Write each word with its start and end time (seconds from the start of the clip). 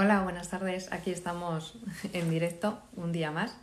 Hola, 0.00 0.22
buenas 0.22 0.48
tardes. 0.48 0.92
Aquí 0.92 1.10
estamos 1.10 1.74
en 2.12 2.30
directo 2.30 2.78
un 2.94 3.10
día 3.10 3.32
más 3.32 3.56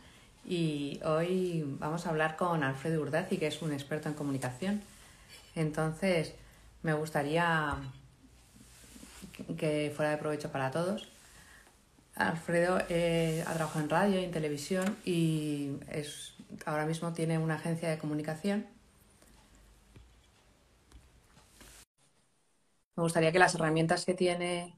y 0.44 1.00
hoy 1.02 1.64
vamos 1.80 2.06
a 2.06 2.10
hablar 2.10 2.36
con 2.36 2.62
Alfredo 2.62 3.00
Urdazi, 3.00 3.38
que 3.38 3.46
es 3.46 3.62
un 3.62 3.72
experto 3.72 4.10
en 4.10 4.14
comunicación. 4.14 4.82
Entonces, 5.54 6.34
me 6.82 6.92
gustaría 6.92 7.76
que 9.56 9.90
fuera 9.96 10.10
de 10.10 10.18
provecho 10.18 10.52
para 10.52 10.70
todos. 10.70 11.08
Alfredo 12.16 12.82
eh, 12.90 13.42
ha 13.46 13.54
trabajado 13.54 13.82
en 13.82 13.88
radio 13.88 14.20
y 14.20 14.24
en 14.24 14.30
televisión 14.30 14.94
y 15.06 15.78
es, 15.90 16.34
ahora 16.66 16.84
mismo 16.84 17.14
tiene 17.14 17.38
una 17.38 17.54
agencia 17.54 17.88
de 17.88 17.96
comunicación. 17.96 18.66
Me 22.94 23.02
gustaría 23.02 23.32
que 23.32 23.38
las 23.38 23.54
herramientas 23.54 24.04
que 24.04 24.12
tiene 24.12 24.76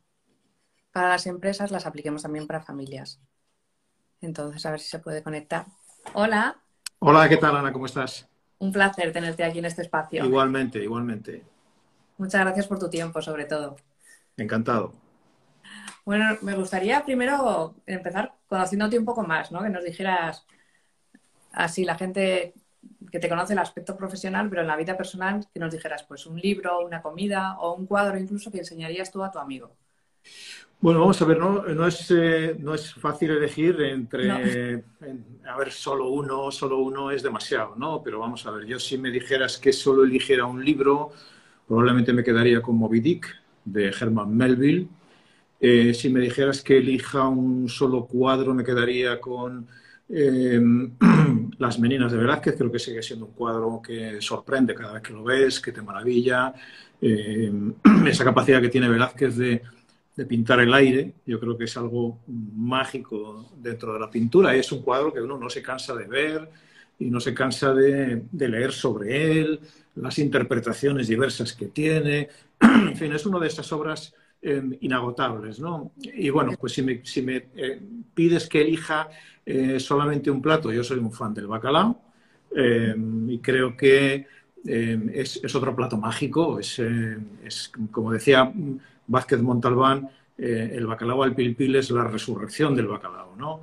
para 0.92 1.08
las 1.08 1.26
empresas 1.26 1.70
las 1.70 1.86
apliquemos 1.86 2.22
también 2.22 2.46
para 2.46 2.60
familias. 2.60 3.20
Entonces, 4.20 4.64
a 4.66 4.70
ver 4.70 4.80
si 4.80 4.88
se 4.88 4.98
puede 4.98 5.22
conectar. 5.22 5.66
Hola. 6.14 6.56
Hola, 6.98 7.28
¿qué 7.28 7.36
tal, 7.36 7.56
Ana? 7.56 7.72
¿Cómo 7.72 7.86
estás? 7.86 8.28
Un 8.58 8.72
placer 8.72 9.12
tenerte 9.12 9.44
aquí 9.44 9.60
en 9.60 9.66
este 9.66 9.82
espacio. 9.82 10.24
Igualmente, 10.24 10.82
igualmente. 10.82 11.44
Muchas 12.16 12.40
gracias 12.40 12.66
por 12.66 12.78
tu 12.78 12.90
tiempo, 12.90 13.22
sobre 13.22 13.44
todo. 13.44 13.76
Encantado. 14.36 14.92
Bueno, 16.04 16.38
me 16.42 16.54
gustaría 16.54 17.04
primero 17.04 17.74
empezar 17.86 18.34
conociéndote 18.48 18.98
un 18.98 19.04
poco 19.04 19.22
más, 19.22 19.52
¿no? 19.52 19.62
Que 19.62 19.68
nos 19.68 19.84
dijeras 19.84 20.46
así 21.52 21.84
la 21.84 21.96
gente 21.96 22.54
que 23.12 23.18
te 23.18 23.28
conoce 23.28 23.52
el 23.52 23.58
aspecto 23.58 23.96
profesional, 23.96 24.48
pero 24.48 24.62
en 24.62 24.68
la 24.68 24.76
vida 24.76 24.96
personal, 24.96 25.46
que 25.52 25.60
nos 25.60 25.72
dijeras 25.72 26.02
pues 26.02 26.26
un 26.26 26.40
libro, 26.40 26.80
una 26.84 27.02
comida 27.02 27.58
o 27.58 27.74
un 27.74 27.86
cuadro 27.86 28.18
incluso 28.18 28.50
que 28.50 28.58
enseñarías 28.58 29.12
tú 29.12 29.22
a 29.22 29.30
tu 29.30 29.38
amigo. 29.38 29.76
Bueno, 30.80 31.00
vamos 31.00 31.20
a 31.20 31.24
ver, 31.24 31.38
no, 31.40 31.64
no, 31.64 31.86
es, 31.88 32.08
eh, 32.12 32.54
no 32.60 32.72
es 32.72 32.94
fácil 32.94 33.32
elegir 33.32 33.80
entre, 33.80 34.30
a 34.30 35.56
ver, 35.56 35.72
solo 35.72 36.08
uno, 36.08 36.52
solo 36.52 36.78
uno 36.78 37.10
es 37.10 37.20
demasiado, 37.24 37.74
¿no? 37.74 38.00
Pero 38.00 38.20
vamos 38.20 38.46
a 38.46 38.52
ver, 38.52 38.64
yo 38.64 38.78
si 38.78 38.96
me 38.96 39.10
dijeras 39.10 39.58
que 39.58 39.72
solo 39.72 40.04
eligiera 40.04 40.46
un 40.46 40.64
libro, 40.64 41.10
probablemente 41.66 42.12
me 42.12 42.22
quedaría 42.22 42.62
con 42.62 42.76
Moby 42.76 43.00
Dick, 43.00 43.26
de 43.64 43.88
Herman 43.88 44.34
Melville. 44.36 44.88
Eh, 45.60 45.92
si 45.92 46.10
me 46.10 46.20
dijeras 46.20 46.62
que 46.62 46.78
elija 46.78 47.26
un 47.26 47.68
solo 47.68 48.06
cuadro, 48.06 48.54
me 48.54 48.62
quedaría 48.62 49.20
con 49.20 49.66
eh, 50.08 50.60
Las 51.58 51.80
Meninas 51.80 52.12
de 52.12 52.18
Velázquez, 52.18 52.54
creo 52.56 52.70
que 52.70 52.78
sigue 52.78 53.02
siendo 53.02 53.26
un 53.26 53.32
cuadro 53.32 53.82
que 53.82 54.20
sorprende 54.20 54.76
cada 54.76 54.92
vez 54.92 55.02
que 55.02 55.12
lo 55.12 55.24
ves, 55.24 55.58
que 55.58 55.72
te 55.72 55.82
maravilla. 55.82 56.54
esa 57.00 58.24
capacidad 58.24 58.60
que 58.60 58.68
tiene 58.68 58.88
Velázquez 58.88 59.36
de 59.36 59.62
de 60.18 60.26
pintar 60.26 60.58
el 60.58 60.74
aire, 60.74 61.12
yo 61.24 61.38
creo 61.38 61.56
que 61.56 61.66
es 61.66 61.76
algo 61.76 62.18
mágico 62.26 63.52
dentro 63.56 63.92
de 63.92 64.00
la 64.00 64.10
pintura. 64.10 64.52
Es 64.52 64.72
un 64.72 64.82
cuadro 64.82 65.12
que 65.12 65.20
uno 65.20 65.38
no 65.38 65.48
se 65.48 65.62
cansa 65.62 65.94
de 65.94 66.08
ver 66.08 66.50
y 66.98 67.08
no 67.08 67.20
se 67.20 67.32
cansa 67.32 67.72
de, 67.72 68.24
leer 68.32 68.72
sobre 68.72 69.40
él, 69.40 69.60
las 69.94 70.18
interpretaciones 70.18 71.06
diversas 71.06 71.52
que 71.52 71.66
tiene. 71.66 72.28
en 72.60 72.96
fin, 72.96 73.12
es 73.12 73.26
una 73.26 73.38
de 73.38 73.46
esas 73.46 73.70
obras 73.70 74.12
em, 74.42 74.76
inagotables, 74.80 75.60
¿no? 75.60 75.92
Y 76.02 76.30
bueno, 76.30 76.50
pues 76.58 76.72
si 76.72 76.82
me, 76.82 77.00
si 77.04 77.22
me 77.22 77.50
eh, 77.54 77.80
pides 78.12 78.48
que 78.48 78.62
elija 78.62 79.08
eh, 79.46 79.78
solamente 79.78 80.32
un 80.32 80.42
plato, 80.42 80.72
yo 80.72 80.82
soy 80.82 80.98
un 80.98 81.12
fan 81.12 81.32
del 81.32 81.46
bacalao 81.46 82.02
em, 82.56 83.30
y 83.30 83.38
creo 83.38 83.76
que 83.76 84.26
em, 84.68 85.10
es, 85.14 85.40
es, 85.42 85.54
otro 85.54 85.74
plato 85.74 85.96
mágico, 85.96 86.58
es, 86.58 86.78
es 86.78 87.72
como 87.90 88.12
decía 88.12 88.52
Vázquez 89.06 89.40
Montalbán, 89.40 90.08
eh, 90.38 90.70
el 90.74 90.86
bacalao 90.86 91.24
al 91.24 91.34
pilpil 91.34 91.74
es 91.76 91.90
la 91.90 92.04
resurrección 92.04 92.76
del 92.76 92.86
bacalao, 92.86 93.34
¿no? 93.36 93.60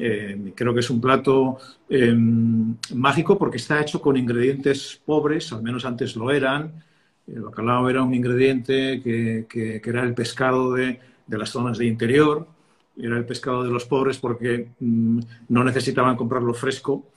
Eh, 0.00 0.52
creo 0.54 0.72
que 0.72 0.80
es 0.80 0.88
un 0.88 1.00
plato 1.02 1.58
em, 1.88 2.76
mágico 2.94 3.36
porque 3.36 3.58
está 3.58 3.80
hecho 3.80 4.00
con 4.00 4.16
ingredientes 4.16 5.02
pobres, 5.04 5.52
al 5.52 5.62
menos 5.62 5.84
antes 5.84 6.16
lo 6.16 6.30
eran. 6.30 6.72
El 7.26 7.42
bacalao 7.42 7.90
era 7.90 8.02
un 8.02 8.14
ingrediente 8.14 9.02
que, 9.02 9.82
era 9.84 10.02
el 10.02 10.14
pescado 10.14 10.72
de, 10.72 10.98
las 11.26 11.50
zonas 11.50 11.76
de 11.76 11.86
interior, 11.86 12.46
era 12.96 13.18
el 13.18 13.26
pescado 13.26 13.64
de 13.64 13.70
los 13.70 13.84
pobres 13.84 14.18
porque 14.18 14.68
mm, 14.80 15.20
no 15.48 15.64
necesitaban 15.64 16.16
comprarlo 16.16 16.54
fresco. 16.54 17.08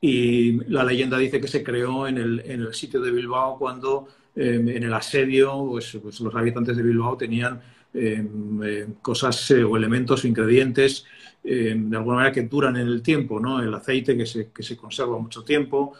Y 0.00 0.64
la 0.70 0.84
leyenda 0.84 1.18
dice 1.18 1.40
que 1.40 1.48
se 1.48 1.62
creó 1.62 2.06
en 2.06 2.18
el, 2.18 2.40
en 2.44 2.60
el 2.60 2.74
sitio 2.74 3.00
de 3.00 3.10
Bilbao 3.10 3.58
cuando 3.58 4.08
Em, 4.36 4.68
en 4.68 4.82
el 4.82 4.92
asedio, 4.92 5.66
pues, 5.66 5.96
pues, 6.02 6.20
los 6.20 6.34
habitantes 6.34 6.76
de 6.76 6.82
Bilbao 6.82 7.16
tenían 7.16 7.58
em, 7.94 8.62
em, 8.62 8.92
cosas 9.00 9.50
eh, 9.50 9.64
o 9.64 9.76
elementos 9.78 10.24
o 10.24 10.26
ingredientes 10.28 11.06
de 11.42 11.96
alguna 11.96 12.16
manera 12.16 12.32
que 12.32 12.42
duran 12.42 12.76
en 12.76 12.88
el 12.88 13.02
tiempo, 13.02 13.38
¿no? 13.38 13.62
El 13.62 13.72
aceite 13.72 14.16
que 14.16 14.26
se, 14.26 14.50
que 14.50 14.64
se 14.64 14.76
conserva 14.76 15.16
mucho 15.16 15.44
tiempo, 15.44 15.92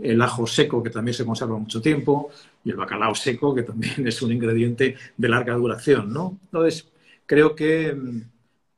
el 0.00 0.22
ajo 0.22 0.46
seco 0.46 0.80
que 0.80 0.90
también 0.90 1.12
se 1.12 1.24
conserva 1.24 1.58
mucho 1.58 1.80
tiempo 1.82 2.30
y 2.64 2.70
el 2.70 2.76
bacalao 2.76 3.12
seco 3.12 3.52
que 3.52 3.64
también 3.64 3.94
es 4.06 4.22
un 4.22 4.30
ingrediente 4.30 4.94
de 5.16 5.28
larga 5.28 5.54
duración, 5.54 6.12
¿no? 6.12 6.38
Entonces, 6.44 6.88
creo 7.26 7.56
que 7.56 7.96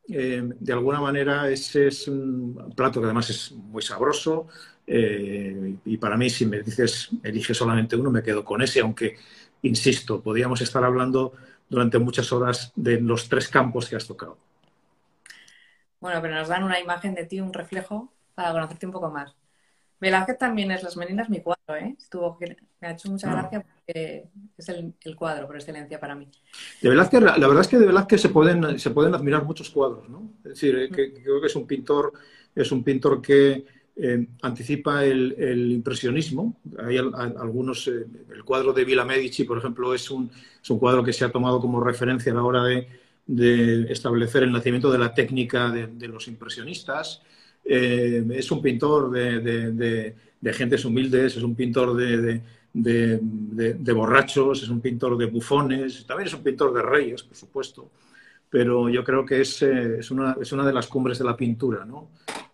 de 0.08 0.72
alguna 0.72 1.00
manera 1.00 1.48
ese 1.50 1.88
es 1.88 2.08
un 2.08 2.72
plato 2.74 3.00
que 3.00 3.06
además 3.06 3.30
es 3.30 3.52
muy 3.52 3.82
sabroso, 3.82 4.48
eh, 4.86 5.76
y 5.84 5.96
para 5.98 6.16
mí, 6.16 6.30
si 6.30 6.46
me 6.46 6.62
dices, 6.62 7.10
elige 7.22 7.52
solamente 7.54 7.94
uno, 7.96 8.10
me 8.10 8.22
quedo 8.22 8.44
con 8.44 8.62
ese, 8.62 8.80
aunque, 8.80 9.16
insisto, 9.62 10.22
podríamos 10.22 10.60
estar 10.62 10.82
hablando 10.84 11.34
durante 11.68 11.98
muchas 11.98 12.32
horas 12.32 12.72
de 12.74 13.00
los 13.00 13.28
tres 13.28 13.48
campos 13.48 13.88
que 13.88 13.96
has 13.96 14.06
tocado. 14.06 14.38
Bueno, 16.00 16.20
pero 16.22 16.34
nos 16.34 16.48
dan 16.48 16.64
una 16.64 16.80
imagen 16.80 17.14
de 17.14 17.24
ti, 17.26 17.40
un 17.40 17.52
reflejo, 17.52 18.12
para 18.34 18.52
conocerte 18.52 18.86
un 18.86 18.92
poco 18.92 19.10
más. 19.10 19.36
Velázquez 20.00 20.38
también 20.38 20.70
es 20.70 20.82
Las 20.82 20.96
Meninas 20.96 21.28
mi 21.28 21.40
cuadro, 21.40 21.76
¿eh? 21.76 21.96
Estuvo, 21.98 22.38
me 22.80 22.88
ha 22.88 22.92
hecho 22.92 23.10
mucha 23.10 23.30
gracia 23.30 23.64
porque 23.64 24.28
es 24.56 24.68
el, 24.68 24.94
cuadro 25.16 25.46
por 25.46 25.56
excelencia 25.56 25.98
para 25.98 26.14
mí. 26.14 26.28
De 26.80 26.88
Velázquez, 26.88 27.20
la, 27.20 27.36
verdad 27.38 27.60
es 27.60 27.68
que 27.68 27.78
de 27.78 27.86
Velázquez 27.86 28.20
se 28.20 28.28
pueden, 28.28 28.78
se 28.78 28.90
pueden 28.90 29.14
admirar 29.14 29.44
muchos 29.44 29.70
cuadros, 29.70 30.08
¿no? 30.08 30.32
Es 30.44 30.50
decir, 30.50 30.76
eh, 30.76 30.88
que, 30.90 31.12
creo 31.12 31.40
que 31.40 31.46
es 31.48 31.56
un 31.56 31.66
pintor, 31.66 32.12
es 32.54 32.70
un 32.70 32.84
pintor 32.84 33.20
que 33.20 33.64
eh, 34.00 34.28
anticipa 34.42 35.04
el, 35.04 35.72
impresionismo. 35.72 36.60
Hay 36.84 36.98
algunos, 36.98 37.88
eh, 37.88 38.06
el 38.32 38.44
cuadro 38.44 38.72
de 38.72 38.84
Villa 38.84 39.04
Medici, 39.04 39.42
por 39.42 39.58
ejemplo, 39.58 39.92
es 39.92 40.08
un, 40.08 40.30
es 40.62 40.70
un, 40.70 40.78
cuadro 40.78 41.02
que 41.02 41.12
se 41.12 41.24
ha 41.24 41.32
tomado 41.32 41.60
como 41.60 41.80
referencia 41.80 42.30
a 42.30 42.36
la 42.36 42.44
hora 42.44 42.62
de, 42.62 42.86
establecer 43.90 44.44
el 44.44 44.52
nacimiento 44.52 44.90
de 44.92 44.98
la 44.98 45.12
técnica 45.12 45.70
de, 45.70 46.08
los 46.08 46.28
impresionistas. 46.28 47.22
Eh, 47.70 48.24
es 48.30 48.50
un 48.50 48.62
pintor 48.62 49.10
de, 49.10 50.14
gentes 50.52 50.84
humildes, 50.84 51.36
es 51.36 51.42
un 51.42 51.54
pintor 51.54 51.94
de, 51.94 52.42
borrachos, 53.92 54.62
es 54.62 54.68
un 54.68 54.80
pintor 54.80 55.18
de 55.18 55.26
bufones, 55.26 56.06
también 56.06 56.28
es 56.28 56.34
un 56.34 56.42
pintor 56.42 56.72
de 56.72 56.82
reyes, 56.82 57.22
por 57.22 57.36
supuesto. 57.36 57.90
Pero 58.50 58.88
yo 58.88 59.04
creo 59.04 59.26
que 59.26 59.42
es, 59.42 59.60
es, 59.60 60.10
una, 60.10 60.36
es 60.40 60.52
una 60.52 60.66
de 60.66 60.72
las 60.72 60.86
cumbres 60.86 61.18
de 61.18 61.24
la 61.24 61.36
pintura, 61.36 61.84
¿no? 61.84 62.08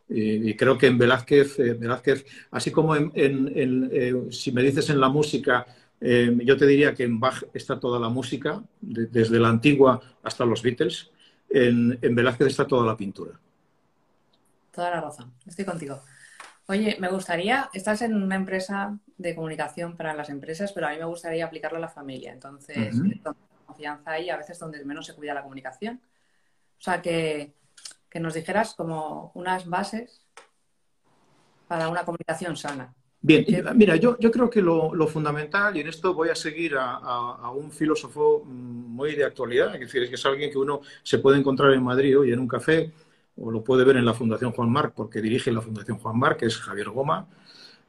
Y, 0.09 0.55
creo 0.55 0.77
que 0.77 0.87
en 0.87 0.99
Velázquez, 0.99 1.59
eh, 1.59 1.75
Velázquez 1.75 2.27
así 2.51 2.71
como 2.71 2.95
en, 2.95 3.11
eh, 3.15 4.15
si 4.31 4.53
me 4.53 4.63
dices 4.63 4.91
en 4.91 5.01
la 5.01 5.09
música, 5.09 5.67
eh, 6.01 6.37
yo 6.45 6.57
te 6.57 6.67
diría 6.67 6.95
que 6.95 7.05
en 7.05 7.19
Bach 7.19 7.45
está 7.55 7.81
toda 7.81 7.99
la 7.99 8.11
música, 8.11 8.63
desde 8.81 9.41
la 9.41 9.49
antigua 9.49 10.01
hasta 10.23 10.45
los 10.45 10.63
Beatles. 10.63 11.11
En, 11.49 11.99
Velázquez 12.01 12.49
está 12.49 12.67
toda 12.67 12.87
la 12.87 12.97
pintura. 12.97 13.33
Toda 14.75 14.91
la 14.91 15.01
razón, 15.01 15.35
estoy 15.47 15.65
contigo. 15.65 16.03
Oye, 16.67 16.97
me 16.99 17.09
gustaría, 17.09 17.69
estás 17.73 18.03
en 18.03 18.15
una 18.15 18.37
empresa 18.37 18.99
de 19.19 19.35
comunicación 19.35 19.97
para 19.97 20.15
las 20.15 20.31
empresas, 20.31 20.73
pero 20.73 20.87
a 20.87 20.91
mí 20.91 20.99
me 20.99 21.05
gustaría 21.05 21.45
aplicarlo 21.45 21.79
a 21.79 21.81
la 21.83 21.89
familia. 21.89 22.33
Entonces, 22.33 22.97
confianza 23.67 24.13
ahí, 24.13 24.31
a 24.31 24.37
veces 24.37 24.59
donde 24.59 24.85
menos 24.85 25.07
se 25.07 25.15
cuida 25.15 25.35
la 25.35 25.43
comunicación. 25.43 26.01
O 26.79 26.83
sea 26.83 27.03
que 27.03 27.55
que 28.15 28.21
nos 28.21 28.35
dijeras 28.35 28.75
como 28.77 29.33
unas 29.35 29.69
bases 29.69 30.23
para 31.67 31.89
una 31.89 32.05
comunicación 32.05 32.57
sana. 32.57 32.95
Bien, 33.21 33.45
mira, 33.75 33.97
yo, 33.97 34.17
yo 34.21 34.31
creo 34.31 34.49
que 34.49 34.63
lo, 34.63 35.07
fundamental, 35.09 35.77
y 35.77 35.81
en 35.81 35.89
esto 35.89 36.15
voy 36.15 36.29
a 36.29 36.37
seguir 36.37 36.77
a, 36.79 37.51
un 37.51 37.73
filósofo 37.73 38.45
muy 38.45 39.17
de 39.17 39.25
actualidad, 39.25 39.75
es 39.75 39.81
decir, 39.81 40.09
que 40.09 40.15
es 40.15 40.27
alguien 40.27 40.53
que 40.53 40.59
uno 40.59 40.81
se 41.03 41.19
puede 41.19 41.39
encontrar 41.39 41.73
en 41.73 41.83
Madrid 41.83 42.17
hoy 42.17 42.33
en 42.33 42.39
un 42.39 42.47
café, 42.47 42.93
o 43.37 43.51
lo 43.51 43.65
puede 43.65 43.85
ver 43.85 43.97
en 43.97 44.05
la 44.05 44.15
Fundación 44.15 44.53
Juan 44.53 44.71
Marc, 44.71 44.95
porque 44.95 45.21
dirige 45.21 45.51
la 45.53 45.61
Fundación 45.61 45.99
Juan 45.99 46.19
Marc, 46.19 46.39
que 46.39 46.47
es 46.47 46.57
Javier 46.57 46.91
Goma. 46.91 47.27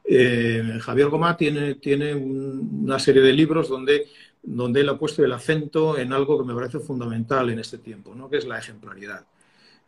Eh, 0.04 0.78
Javier 0.80 1.08
Goma 1.08 1.36
tiene, 1.36 1.76
tiene 1.76 2.14
una 2.14 2.98
serie 2.98 3.22
de 3.22 3.32
libros 3.32 3.68
donde, 3.68 4.06
donde 4.42 4.80
él 4.80 4.88
ha 4.88 4.98
puesto 4.98 5.24
el 5.24 5.32
acento 5.32 5.98
en 5.98 6.12
algo 6.12 6.38
que 6.38 6.44
me 6.44 6.54
parece 6.54 6.78
fundamental 6.80 7.50
en 7.50 7.58
este 7.58 7.78
tiempo, 7.78 8.14
¿no? 8.14 8.28
que 8.28 8.38
es 8.38 8.46
la 8.46 8.58
ejemplaridad. 8.58 9.24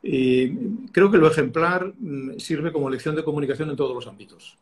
Y 0.03 0.55
creo 0.93 1.11
que 1.11 1.19
lo 1.19 1.29
ejemplar 1.29 1.93
mm, 1.99 2.39
sirve 2.39 2.73
como 2.73 2.91
lección 2.91 3.17
de 3.17 3.25
comunicación 3.25 3.71
en 3.71 3.77
todos 3.77 3.95
los 3.95 4.07
ámbitos. 4.07 4.59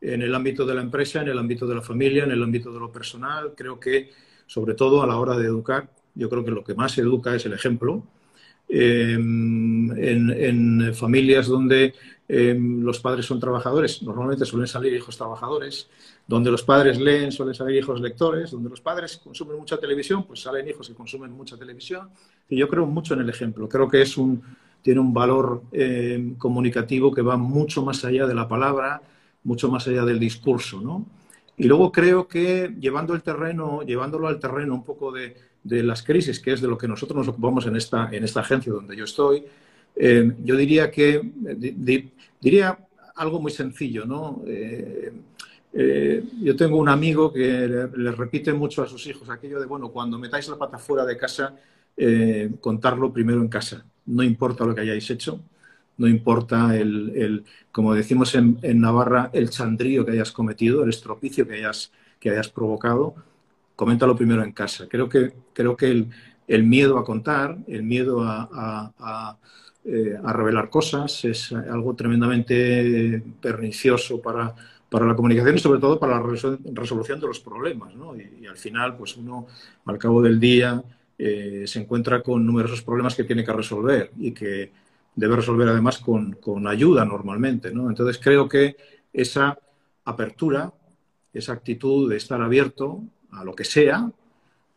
En 0.00 0.22
el 0.22 0.34
ámbito 0.34 0.64
de 0.64 0.74
la 0.74 0.82
empresa, 0.82 1.22
en 1.22 1.28
el 1.28 1.38
ámbito 1.38 1.66
de 1.66 1.74
la 1.74 1.82
familia, 1.82 2.24
en 2.24 2.30
el 2.30 2.42
ámbito 2.42 2.72
de 2.72 2.78
lo 2.78 2.92
personal. 2.92 3.54
Creo 3.56 3.80
que, 3.80 4.10
sobre 4.46 4.74
todo 4.74 5.02
a 5.02 5.06
la 5.06 5.16
hora 5.16 5.36
de 5.36 5.46
educar, 5.46 5.90
yo 6.14 6.28
creo 6.30 6.44
que 6.44 6.50
lo 6.50 6.62
que 6.62 6.74
más 6.74 6.96
educa 6.98 7.34
es 7.34 7.46
el 7.46 7.54
ejemplo. 7.54 8.04
Em, 8.68 9.90
en, 9.96 10.94
familias 10.94 11.46
donde 11.46 11.94
em, 12.28 12.82
los 12.82 13.00
padres 13.00 13.26
son 13.26 13.38
trabajadores, 13.38 14.02
normalmente 14.02 14.44
suelen 14.44 14.66
salir 14.66 14.92
hijos 14.92 15.16
trabajadores, 15.16 15.88
donde 16.26 16.50
los 16.50 16.62
padres 16.62 16.98
leen 16.98 17.30
suelen 17.30 17.54
salir 17.54 17.76
hijos 17.76 18.00
lectores, 18.00 18.50
donde 18.50 18.68
los 18.68 18.80
padres 18.80 19.18
consumen 19.18 19.56
mucha 19.56 19.78
televisión, 19.78 20.24
pues 20.26 20.40
salen 20.40 20.68
hijos 20.68 20.88
que 20.88 20.94
consumen 20.94 21.30
mucha 21.30 21.56
televisión. 21.56 22.08
Y 22.48 22.56
yo 22.56 22.68
creo 22.68 22.86
mucho 22.86 23.14
en 23.14 23.20
el 23.20 23.28
ejemplo, 23.28 23.68
creo 23.68 23.88
que 23.88 24.02
es 24.02 24.16
un, 24.16 24.42
tiene 24.82 25.00
un 25.00 25.14
valor 25.14 25.62
em, 25.72 26.34
comunicativo 26.34 27.12
que 27.12 27.22
va 27.22 27.36
mucho 27.36 27.84
más 27.84 28.04
allá 28.04 28.26
de 28.26 28.34
la 28.34 28.48
palabra, 28.48 29.02
mucho 29.44 29.70
más 29.70 29.86
allá 29.86 30.04
del 30.04 30.18
discurso, 30.18 30.80
¿no? 30.80 31.06
Y 31.56 31.64
luego 31.64 31.90
creo 31.90 32.28
que 32.28 32.74
llevando 32.78 33.14
el 33.14 33.22
terreno, 33.22 33.82
llevándolo 33.82 34.28
al 34.28 34.38
terreno 34.38 34.74
un 34.74 34.84
poco 34.84 35.10
de, 35.10 35.34
las 35.82 36.02
crisis, 36.02 36.40
que 36.40 36.52
es 36.52 36.60
de 36.60 36.68
lo 36.68 36.78
que 36.78 36.88
nosotros 36.88 37.16
nos 37.16 37.28
ocupamos 37.28 37.66
en 37.66 37.76
esta, 37.76 38.08
en 38.12 38.24
esta 38.24 38.40
agencia 38.40 38.72
donde 38.72 38.96
yo 38.96 39.04
estoy, 39.04 39.44
eh, 39.96 40.32
yo 40.44 40.56
diría 40.56 40.90
que 40.90 41.20
diría 42.40 42.78
algo 43.16 43.40
muy 43.40 43.50
sencillo, 43.50 44.04
¿no? 44.04 44.42
Eh, 44.46 45.12
eh, 45.72 46.24
yo 46.42 46.54
tengo 46.54 46.76
un 46.76 46.88
amigo 46.88 47.32
que 47.32 47.66
le, 47.68 48.12
repite 48.12 48.52
mucho 48.52 48.82
a 48.82 48.86
sus 48.86 49.06
hijos 49.06 49.28
aquello 49.30 49.58
de, 49.58 49.66
bueno, 49.66 49.90
cuando 49.90 50.18
metáis 50.18 50.48
la 50.48 50.56
pata 50.56 50.78
fuera 50.78 51.04
de 51.04 51.16
casa, 51.16 51.54
contarlo 52.60 53.12
primero 53.12 53.40
en 53.40 53.48
casa. 53.48 53.84
No 54.06 54.22
importa 54.22 54.64
lo 54.64 54.74
que 54.74 54.82
hayáis 54.82 55.10
hecho, 55.10 55.40
no 55.98 56.06
importa 56.06 56.76
el, 56.76 57.44
como 57.72 57.94
decimos 57.94 58.34
en, 58.34 58.58
Navarra, 58.80 59.30
el 59.32 59.50
chandrío 59.50 60.04
que 60.04 60.12
hayas 60.12 60.32
cometido, 60.32 60.82
el 60.82 60.90
estropicio 60.90 61.46
que 61.46 61.54
hayas, 61.54 61.90
que 62.20 62.30
hayas 62.30 62.48
provocado, 62.48 63.14
coméntalo 63.76 64.16
primero 64.16 64.42
en 64.42 64.52
casa. 64.52 64.88
Creo 64.88 65.08
que, 65.08 65.32
creo 65.52 65.76
que 65.76 66.06
el, 66.48 66.64
miedo 66.64 66.98
a 66.98 67.04
contar, 67.04 67.58
el 67.68 67.82
miedo 67.84 68.22
a, 68.22 69.36
eh, 69.84 70.18
a, 70.20 70.32
revelar 70.32 70.68
cosas 70.68 71.24
es 71.24 71.52
algo 71.52 71.94
tremendamente 71.94 73.22
pernicioso 73.40 74.20
para, 74.20 74.52
para 74.88 75.06
la 75.06 75.14
comunicación 75.14 75.56
y 75.56 75.58
sobre 75.58 75.80
todo 75.80 75.98
para 75.98 76.18
la 76.18 76.26
resolución 76.72 77.20
de 77.20 77.26
los 77.26 77.40
problemas. 77.40 77.92
Y, 78.40 78.46
al 78.46 78.56
final, 78.56 78.96
pues 78.96 79.16
uno 79.16 79.46
al 79.84 79.98
cabo 79.98 80.22
del 80.22 80.40
día 80.40 80.82
eh, 81.18 81.64
se 81.66 81.80
encuentra 81.80 82.22
con 82.22 82.44
numerosos 82.46 82.82
problemas 82.82 83.14
que 83.14 83.24
tiene 83.24 83.44
que 83.44 83.52
resolver 83.52 84.10
y 84.18 84.32
que 84.32 84.72
debe 85.14 85.36
resolver 85.36 85.68
además 85.68 85.98
con, 85.98 86.66
ayuda 86.66 87.04
normalmente. 87.04 87.70
¿no? 87.72 87.88
Entonces 87.88 88.18
creo 88.22 88.48
que 88.48 88.76
esa 89.12 89.58
apertura, 90.04 90.72
esa 91.32 91.52
actitud 91.52 92.08
de 92.10 92.16
estar 92.16 92.40
abierto 92.40 93.02
a 93.36 93.44
lo 93.44 93.54
que 93.54 93.64
sea, 93.64 94.10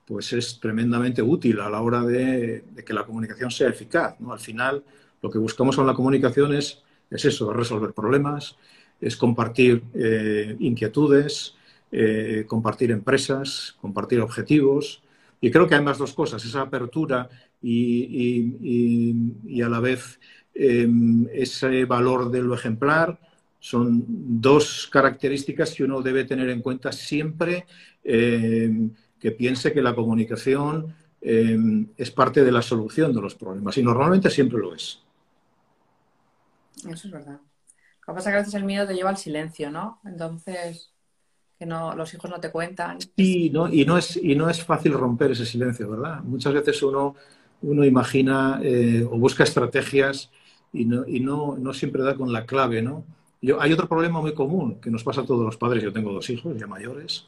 pues 0.05 0.33
es 0.33 0.59
tremendamente 0.59 1.21
útil 1.21 1.59
a 1.59 1.69
la 1.69 1.81
hora 1.81 2.03
de, 2.03 2.63
que 2.85 2.93
la 2.93 3.05
comunicación 3.05 3.51
sea 3.51 3.69
eficaz. 3.69 4.19
¿no? 4.19 4.33
Al 4.33 4.39
final, 4.39 4.83
lo 5.21 5.29
que 5.29 5.37
buscamos 5.37 5.75
con 5.75 5.85
la 5.85 5.93
comunicación 5.93 6.53
es, 6.53 6.81
es 7.09 7.25
eso, 7.25 7.53
resolver 7.53 7.93
problemas, 7.93 8.55
es 8.99 9.15
compartir 9.15 9.83
eh, 9.93 10.55
inquietudes, 10.59 11.55
eh, 11.91 12.45
compartir 12.47 12.91
empresas, 12.91 13.75
compartir 13.79 14.19
objetivos. 14.21 15.03
Y 15.41 15.51
creo 15.51 15.67
que 15.67 15.75
hay 15.75 15.83
más 15.83 15.97
dos 15.97 16.13
cosas, 16.13 16.43
esa 16.43 16.61
apertura 16.61 17.29
y, 17.61 19.61
a 19.61 19.69
la 19.69 19.79
vez 19.79 20.19
em, 20.53 21.27
ese 21.31 21.85
valor 21.85 22.31
de 22.31 22.41
lo 22.41 22.55
ejemplar 22.55 23.19
son 23.59 24.05
dos 24.07 24.89
características 24.91 25.73
que 25.73 25.83
uno 25.83 26.01
debe 26.01 26.23
tener 26.23 26.49
en 26.49 26.61
cuenta 26.61 26.91
siempre 26.91 27.65
em, 28.03 28.91
que 29.19 29.31
piense 29.31 29.73
que 29.73 29.81
la 29.81 29.93
comunicación 29.93 30.95
em, 31.21 31.87
es 31.97 32.11
parte 32.11 32.43
de 32.43 32.51
la 32.51 32.61
solución 32.61 33.13
de 33.13 33.21
los 33.21 33.35
problemas 33.35 33.77
y 33.77 33.83
normalmente 33.83 34.29
siempre 34.29 34.59
lo 34.59 34.73
es. 34.73 35.01
Eso 36.77 37.07
es 37.07 37.11
verdad. 37.11 37.39
Lo 38.07 38.13
que 38.13 38.17
pasa 38.17 38.29
es 38.29 38.33
que 38.33 38.37
a 38.37 38.39
veces 38.39 38.53
el 38.53 38.63
miedo 38.63 38.87
te 38.87 38.95
lleva 38.95 39.09
al 39.09 39.17
silencio, 39.17 39.69
¿no? 39.69 39.99
Entonces, 40.05 40.93
que 41.57 41.65
no, 41.65 41.93
los 41.93 42.13
hijos 42.13 42.31
no 42.31 42.39
te 42.39 42.51
cuentan. 42.51 42.97
Y 43.17 43.49
no, 43.49 43.67
y 43.71 43.85
no, 43.85 43.97
es, 43.97 44.15
y 44.15 44.35
no 44.35 44.49
es 44.49 44.63
fácil 44.63 44.93
romper 44.93 45.31
ese 45.31 45.45
silencio, 45.45 45.89
¿verdad? 45.89 46.21
Muchas 46.23 46.53
veces 46.53 46.81
uno 46.81 47.15
uno 47.61 47.85
imagina 47.85 48.59
eh, 48.63 49.05
o 49.09 49.17
busca 49.17 49.43
estrategias 49.43 50.31
y, 50.71 50.85
no, 50.85 51.07
y 51.07 51.19
no, 51.19 51.57
no, 51.57 51.73
siempre 51.73 52.03
da 52.03 52.15
con 52.15 52.31
la 52.31 52.45
clave, 52.45 52.81
¿no? 52.81 53.03
Hay 53.59 53.71
otro 53.71 53.87
problema 53.87 54.19
muy 54.19 54.33
común 54.33 54.81
que 54.81 54.91
nos 54.91 55.03
pasa 55.03 55.21
a 55.21 55.25
todos 55.25 55.45
los 55.45 55.57
padres. 55.57 55.83
Yo 55.83 55.93
tengo 55.93 56.11
dos 56.11 56.29
hijos 56.29 56.57
ya 56.57 56.67
mayores, 56.67 57.25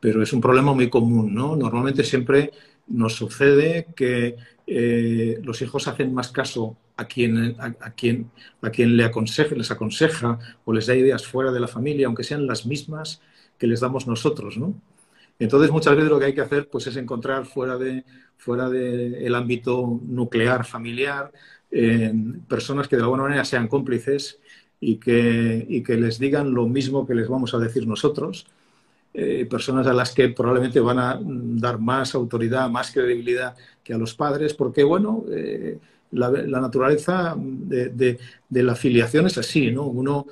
pero 0.00 0.22
es 0.22 0.32
un 0.32 0.40
problema 0.40 0.72
muy 0.72 0.88
común, 0.88 1.34
¿no? 1.34 1.56
Normalmente 1.56 2.04
siempre 2.04 2.52
nos 2.86 3.14
sucede 3.14 3.88
que 3.96 4.36
eh, 4.66 5.40
los 5.42 5.60
hijos 5.62 5.88
hacen 5.88 6.14
más 6.14 6.30
caso 6.30 6.76
a 6.96 7.06
quien, 7.06 7.56
a, 7.58 7.90
quien, 7.90 8.30
a 8.62 8.70
quien 8.70 8.96
le 8.96 9.04
aconseja, 9.04 9.56
les 9.56 9.70
aconseja 9.72 10.38
o 10.64 10.72
les 10.72 10.86
da 10.86 10.94
ideas 10.94 11.26
fuera 11.26 11.50
de 11.50 11.58
la 11.58 11.66
familia, 11.66 12.06
aunque 12.06 12.22
sean 12.22 12.46
las 12.46 12.64
mismas 12.66 13.20
que 13.58 13.66
les 13.66 13.80
damos 13.80 14.06
nosotros, 14.06 14.56
¿no? 14.56 14.74
Entonces, 15.40 15.72
muchas 15.72 15.96
veces 15.96 16.10
lo 16.10 16.20
que 16.20 16.26
hay 16.26 16.34
que 16.34 16.42
hacer 16.42 16.68
pues, 16.68 16.86
es 16.86 16.96
encontrar 16.96 17.44
fuera 17.44 17.76
del 17.76 18.04
fuera 18.36 18.68
de 18.68 19.26
el 19.26 19.34
ámbito 19.34 20.00
nuclear, 20.04 20.64
familiar, 20.64 21.32
personas 22.48 22.86
que 22.86 22.96
de 22.96 23.02
alguna 23.02 23.24
manera 23.24 23.44
sean 23.44 23.66
cómplices 23.66 24.38
y 24.80 24.96
que, 24.96 25.66
y 25.68 25.82
que, 25.82 25.96
les 25.96 26.18
digan 26.18 26.52
lo 26.52 26.66
mismo 26.66 27.06
que 27.06 27.14
les 27.14 27.28
vamos 27.28 27.54
a 27.54 27.58
decir 27.58 27.86
nosotros. 27.86 28.46
Eh, 29.12 29.46
personas 29.48 29.86
a 29.86 29.92
las 29.92 30.12
que 30.12 30.28
probablemente 30.30 30.80
van 30.80 30.98
a 30.98 31.20
dar 31.22 31.78
más 31.78 32.14
autoridad, 32.14 32.68
más 32.68 32.90
credibilidad 32.90 33.54
que 33.82 33.94
a 33.94 33.98
los 33.98 34.14
padres, 34.14 34.54
porque, 34.54 34.82
bueno, 34.82 35.24
eh, 35.30 35.78
la, 36.10 36.30
naturaleza 36.60 37.34
de, 37.38 38.18
la 38.50 38.74
filiación 38.74 39.26
es 39.26 39.38
así, 39.38 39.70
¿no? 39.70 39.84
Uno 39.86 40.26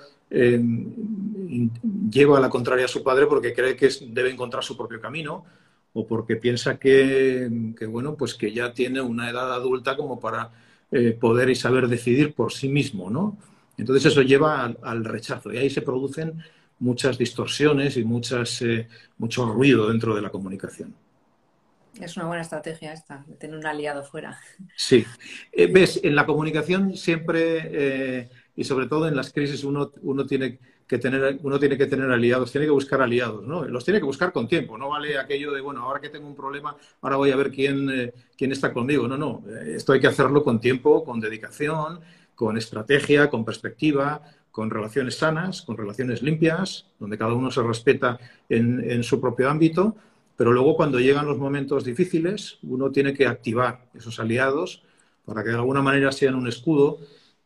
lleva 2.10 2.38
a 2.38 2.40
la 2.40 2.48
contraria 2.48 2.86
a 2.86 2.88
su 2.88 3.02
padre 3.02 3.26
porque 3.26 3.52
cree 3.52 3.76
que 3.76 3.90
debe 4.08 4.30
encontrar 4.30 4.64
su 4.64 4.76
propio 4.76 4.98
camino 4.98 5.44
o 5.92 6.06
porque 6.06 6.36
piensa 6.36 6.78
que, 6.78 7.74
bueno, 7.88 8.14
pues 8.16 8.34
que 8.34 8.52
ya 8.52 8.72
tiene 8.72 9.00
una 9.00 9.30
edad 9.30 9.52
adulta 9.52 9.96
como 9.96 10.20
para 10.20 10.50
eh, 10.90 11.16
poder 11.18 11.50
y 11.50 11.54
saber 11.54 11.88
decidir 11.88 12.34
por 12.34 12.52
sí 12.52 12.68
mismo, 12.68 13.10
¿no? 13.10 13.36
Entonces 13.82 14.12
eso 14.12 14.22
lleva 14.22 14.64
al, 14.64 15.04
rechazo 15.04 15.52
y 15.52 15.58
ahí 15.58 15.70
se 15.70 15.82
producen 15.82 16.42
muchas 16.78 17.18
distorsiones 17.18 17.96
y 17.96 18.04
muchas, 18.04 18.62
eh, 18.62 18.88
mucho 19.18 19.46
ruido 19.46 19.88
dentro 19.88 20.14
de 20.14 20.22
la 20.22 20.30
comunicación. 20.30 20.94
Es 22.00 22.16
una 22.16 22.26
buena 22.26 22.42
estrategia 22.42 22.92
esta, 22.92 23.22
de 23.26 23.36
tener 23.36 23.56
un 23.56 23.66
aliado 23.66 24.02
fuera. 24.02 24.38
Sí. 24.76 25.04
Eh, 25.52 25.70
ves, 25.70 26.00
en 26.02 26.16
la 26.16 26.24
comunicación 26.24 26.96
siempre 26.96 28.30
y 28.54 28.64
sobre 28.64 28.86
todo 28.86 29.08
en 29.08 29.16
las 29.16 29.32
crisis 29.32 29.64
uno, 29.64 29.92
uno, 30.02 30.26
tiene 30.26 30.58
que 30.86 30.98
tener, 30.98 31.38
uno 31.42 31.58
tiene 31.58 31.78
que 31.78 31.86
tener 31.86 32.10
aliados, 32.10 32.52
tiene 32.52 32.66
que 32.66 32.72
buscar 32.72 33.00
aliados, 33.00 33.46
¿no? 33.46 33.64
Los 33.64 33.84
tiene 33.84 33.98
que 33.98 34.04
buscar 34.04 34.32
con 34.32 34.46
tiempo, 34.46 34.76
no 34.76 34.90
vale 34.90 35.18
aquello 35.18 35.52
de, 35.52 35.60
bueno, 35.60 35.82
ahora 35.82 36.00
que 36.00 36.10
tengo 36.10 36.26
un 36.26 36.36
problema, 36.36 36.76
ahora 37.00 37.16
voy 37.16 37.30
a 37.30 37.36
ver 37.36 37.50
quién, 37.50 37.88
eh, 37.90 38.12
quién 38.36 38.52
está 38.52 38.72
conmigo. 38.72 39.08
No, 39.08 39.16
no, 39.16 39.42
eh, 39.48 39.76
esto 39.76 39.92
hay 39.92 40.00
que 40.00 40.06
hacerlo 40.06 40.42
con 40.42 40.60
tiempo, 40.60 41.02
con 41.02 41.18
dedicación, 41.18 42.00
con 42.42 42.56
estrategia, 42.56 43.30
con 43.30 43.44
perspectiva, 43.44 44.20
con 44.50 44.68
relaciones 44.68 45.14
sanas, 45.14 45.62
con 45.62 45.76
relaciones 45.76 46.22
limpias, 46.22 46.86
donde 46.98 47.16
cada 47.16 47.34
uno 47.34 47.52
se 47.52 47.62
respeta 47.62 48.18
en, 48.48 49.04
su 49.04 49.20
propio 49.20 49.48
ámbito, 49.48 49.94
pero 50.36 50.52
luego 50.52 50.74
cuando 50.74 50.98
llegan 50.98 51.28
los 51.28 51.38
momentos 51.38 51.84
difíciles, 51.84 52.58
uno 52.64 52.90
tiene 52.90 53.14
que 53.14 53.28
activar 53.28 53.86
esos 53.94 54.18
aliados 54.18 54.82
para 55.24 55.44
que 55.44 55.50
de 55.50 55.54
alguna 55.54 55.82
manera 55.82 56.10
sean 56.10 56.34
un 56.34 56.48
escudo 56.48 56.98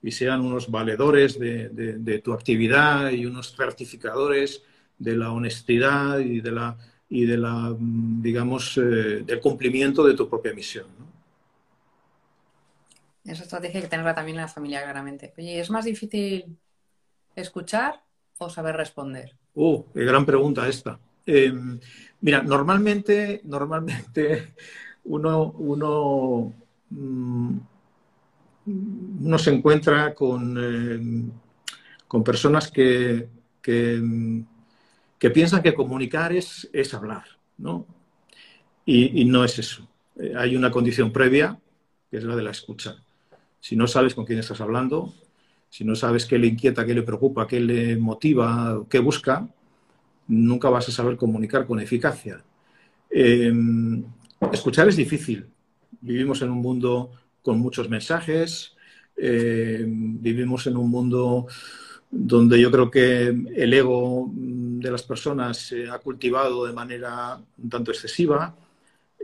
y 0.02 0.12
sean 0.12 0.40
unos 0.40 0.70
valedores 0.70 1.38
de, 1.38 2.22
tu 2.24 2.32
actividad 2.32 3.10
y 3.10 3.26
unos 3.26 3.54
certificadores 3.54 4.62
de 4.98 5.14
la 5.14 5.30
honestidad 5.30 6.20
y 6.20 6.40
de 6.40 6.52
la, 6.52 6.74
y 7.10 7.26
de 7.26 7.36
la 7.36 7.76
mm, 7.78 8.22
digamos, 8.22 8.78
eh, 8.78 9.24
del 9.26 9.40
cumplimiento 9.40 10.06
de 10.06 10.14
tu 10.14 10.26
propia 10.26 10.54
misión. 10.54 10.86
Esa 13.26 13.42
estrategia 13.42 13.78
hay 13.78 13.82
que 13.82 13.90
tenerla 13.90 14.14
también 14.14 14.36
en 14.36 14.42
la 14.42 14.48
familia, 14.48 14.82
claramente. 14.82 15.32
Oye, 15.36 15.60
¿es 15.60 15.70
más 15.70 15.84
difícil 15.84 16.56
escuchar 17.34 18.02
o 18.38 18.48
saber 18.48 18.76
responder? 18.76 19.36
Uh, 19.54 19.84
qué 19.92 20.04
gran 20.04 20.24
pregunta 20.24 20.68
esta. 20.68 20.98
Em, 21.26 21.80
mira, 22.20 22.42
normalmente, 22.42 23.40
normalmente 23.44 24.54
uno, 25.04 25.52
uno 25.58 26.52
mm, 26.90 27.58
se 29.38 29.50
encuentra 29.50 30.14
con, 30.14 30.56
eh, 30.58 31.30
con 32.06 32.22
personas 32.22 32.70
que, 32.70 33.28
que, 33.60 35.30
piensan 35.32 35.62
que 35.62 35.74
comunicar 35.74 36.32
es, 36.32 36.68
es 36.72 36.94
hablar, 36.94 37.24
¿no? 37.58 37.86
Y, 38.84 39.24
no 39.24 39.44
es 39.44 39.58
eso. 39.58 39.88
Eh, 40.16 40.32
hay 40.36 40.54
una 40.54 40.70
condición 40.70 41.12
previa, 41.12 41.58
que 42.08 42.18
es 42.18 42.24
la 42.24 42.36
de 42.36 42.42
la 42.42 42.52
escucha. 42.52 42.96
Si 43.66 43.74
no 43.74 43.88
sabes 43.88 44.14
con 44.14 44.24
quién 44.24 44.38
estás 44.38 44.60
hablando, 44.60 45.12
si 45.68 45.82
no 45.82 45.96
sabes 45.96 46.24
qué 46.24 46.38
le 46.38 46.46
inquieta, 46.46 46.86
qué 46.86 46.94
le 46.94 47.02
preocupa, 47.02 47.48
qué 47.48 47.58
le 47.58 47.96
motiva, 47.96 48.84
qué 48.88 49.00
busca, 49.00 49.48
nunca 50.28 50.70
vas 50.70 50.88
a 50.88 50.92
saber 50.92 51.16
comunicar 51.16 51.66
con 51.66 51.80
eficacia. 51.80 52.44
Eh, 53.10 53.52
escuchar 54.52 54.86
es 54.86 54.94
difícil. 54.94 55.46
Vivimos 56.00 56.42
en 56.42 56.50
un 56.50 56.58
mundo 56.58 57.10
con 57.42 57.58
muchos 57.58 57.88
mensajes. 57.88 58.76
vivimos 59.16 60.68
en 60.68 60.76
un 60.76 60.88
mundo 60.88 61.48
donde 62.08 62.60
yo 62.60 62.70
creo 62.70 62.88
que 62.88 63.34
el 63.56 63.74
ego 63.74 64.30
de 64.32 64.92
las 64.92 65.02
personas 65.02 65.56
se 65.58 65.90
ha 65.90 65.98
cultivado 65.98 66.66
de 66.66 66.72
manera 66.72 67.36
un 67.58 67.68
tanto 67.68 67.90
excesiva. 67.90 68.54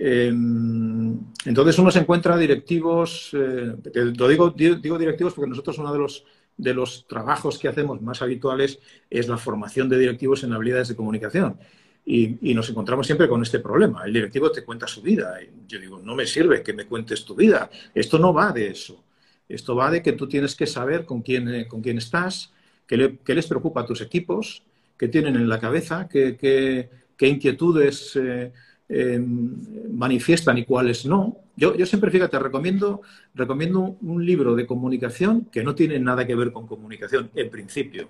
Em, 0.04 1.16
entonces 1.44 1.78
uno 1.78 1.92
se 1.92 2.00
encuentra 2.00 2.36
directivos, 2.36 3.30
eh, 3.34 3.72
lo 4.18 4.26
digo, 4.26 4.50
digo 4.50 4.98
directivos 4.98 5.32
porque 5.32 5.48
nosotros 5.48 5.78
uno 5.78 5.92
de 5.92 5.98
los, 6.00 6.24
de 6.56 6.74
los 6.74 7.06
trabajos 7.06 7.56
que 7.56 7.68
hacemos 7.68 8.02
más 8.02 8.20
habituales 8.20 8.80
es 9.08 9.28
la 9.28 9.36
formación 9.38 9.88
de 9.88 10.00
directivos 10.00 10.42
en 10.42 10.54
habilidades 10.54 10.88
de 10.88 10.96
comunicación. 10.96 11.56
Y, 12.04 12.52
nos 12.52 12.68
encontramos 12.68 13.06
siempre 13.06 13.28
con 13.28 13.42
este 13.42 13.60
problema. 13.60 14.04
El 14.04 14.12
directivo 14.12 14.50
te 14.50 14.64
cuenta 14.64 14.88
su 14.88 15.02
vida. 15.02 15.38
yo 15.68 15.78
digo, 15.78 16.00
no 16.02 16.16
me 16.16 16.26
sirve 16.26 16.64
que 16.64 16.72
me 16.72 16.86
cuentes 16.86 17.24
tu 17.24 17.36
vida. 17.36 17.70
Esto 17.94 18.18
no 18.18 18.34
va 18.34 18.50
de 18.50 18.70
eso. 18.70 19.04
Esto 19.48 19.76
va 19.76 19.88
de 19.88 20.02
que 20.02 20.14
tú 20.14 20.26
tienes 20.26 20.56
que 20.56 20.66
saber 20.66 21.04
con 21.04 21.22
quién, 21.22 21.66
con 21.68 21.80
quién 21.80 21.98
estás, 21.98 22.52
qué, 22.88 22.96
les 23.24 23.46
preocupa 23.46 23.82
a 23.82 23.86
tus 23.86 24.00
equipos, 24.00 24.64
qué 24.98 25.06
tienen 25.06 25.36
en 25.36 25.48
la 25.48 25.60
cabeza, 25.60 26.08
qué, 26.08 26.90
inquietudes 27.20 28.16
eh, 28.16 28.52
manifiestan 28.88 30.58
y 30.58 30.64
cuáles 30.64 31.06
no. 31.06 31.36
Yo, 31.56 31.74
siempre, 31.86 32.10
fíjate, 32.10 32.38
recomiendo, 32.38 33.02
recomiendo 33.34 33.96
un 34.02 34.24
libro 34.24 34.54
de 34.54 34.66
comunicación 34.66 35.46
que 35.52 35.62
no 35.62 35.74
tiene 35.74 35.98
nada 35.98 36.26
que 36.26 36.34
ver 36.34 36.52
con 36.52 36.66
comunicación, 36.66 37.30
en 37.34 37.50
principio. 37.50 38.08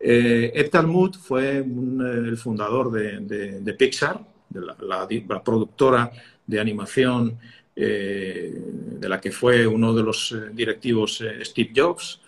Eh, 0.00 0.52
Ed 0.54 0.70
Talmud 0.70 1.14
fue 1.16 1.58
el 1.58 2.36
fundador 2.36 2.90
de, 2.92 3.74
Pixar, 3.78 4.20
la, 4.50 5.42
productora 5.44 6.10
de 6.46 6.60
animación 6.60 7.36
eh, 7.74 8.52
de 8.54 9.08
la 9.08 9.20
que 9.20 9.30
fue 9.30 9.66
uno 9.66 9.94
de 9.94 10.02
los 10.02 10.34
directivos 10.52 11.22
Steve 11.42 11.72
Jobs. 11.74 12.20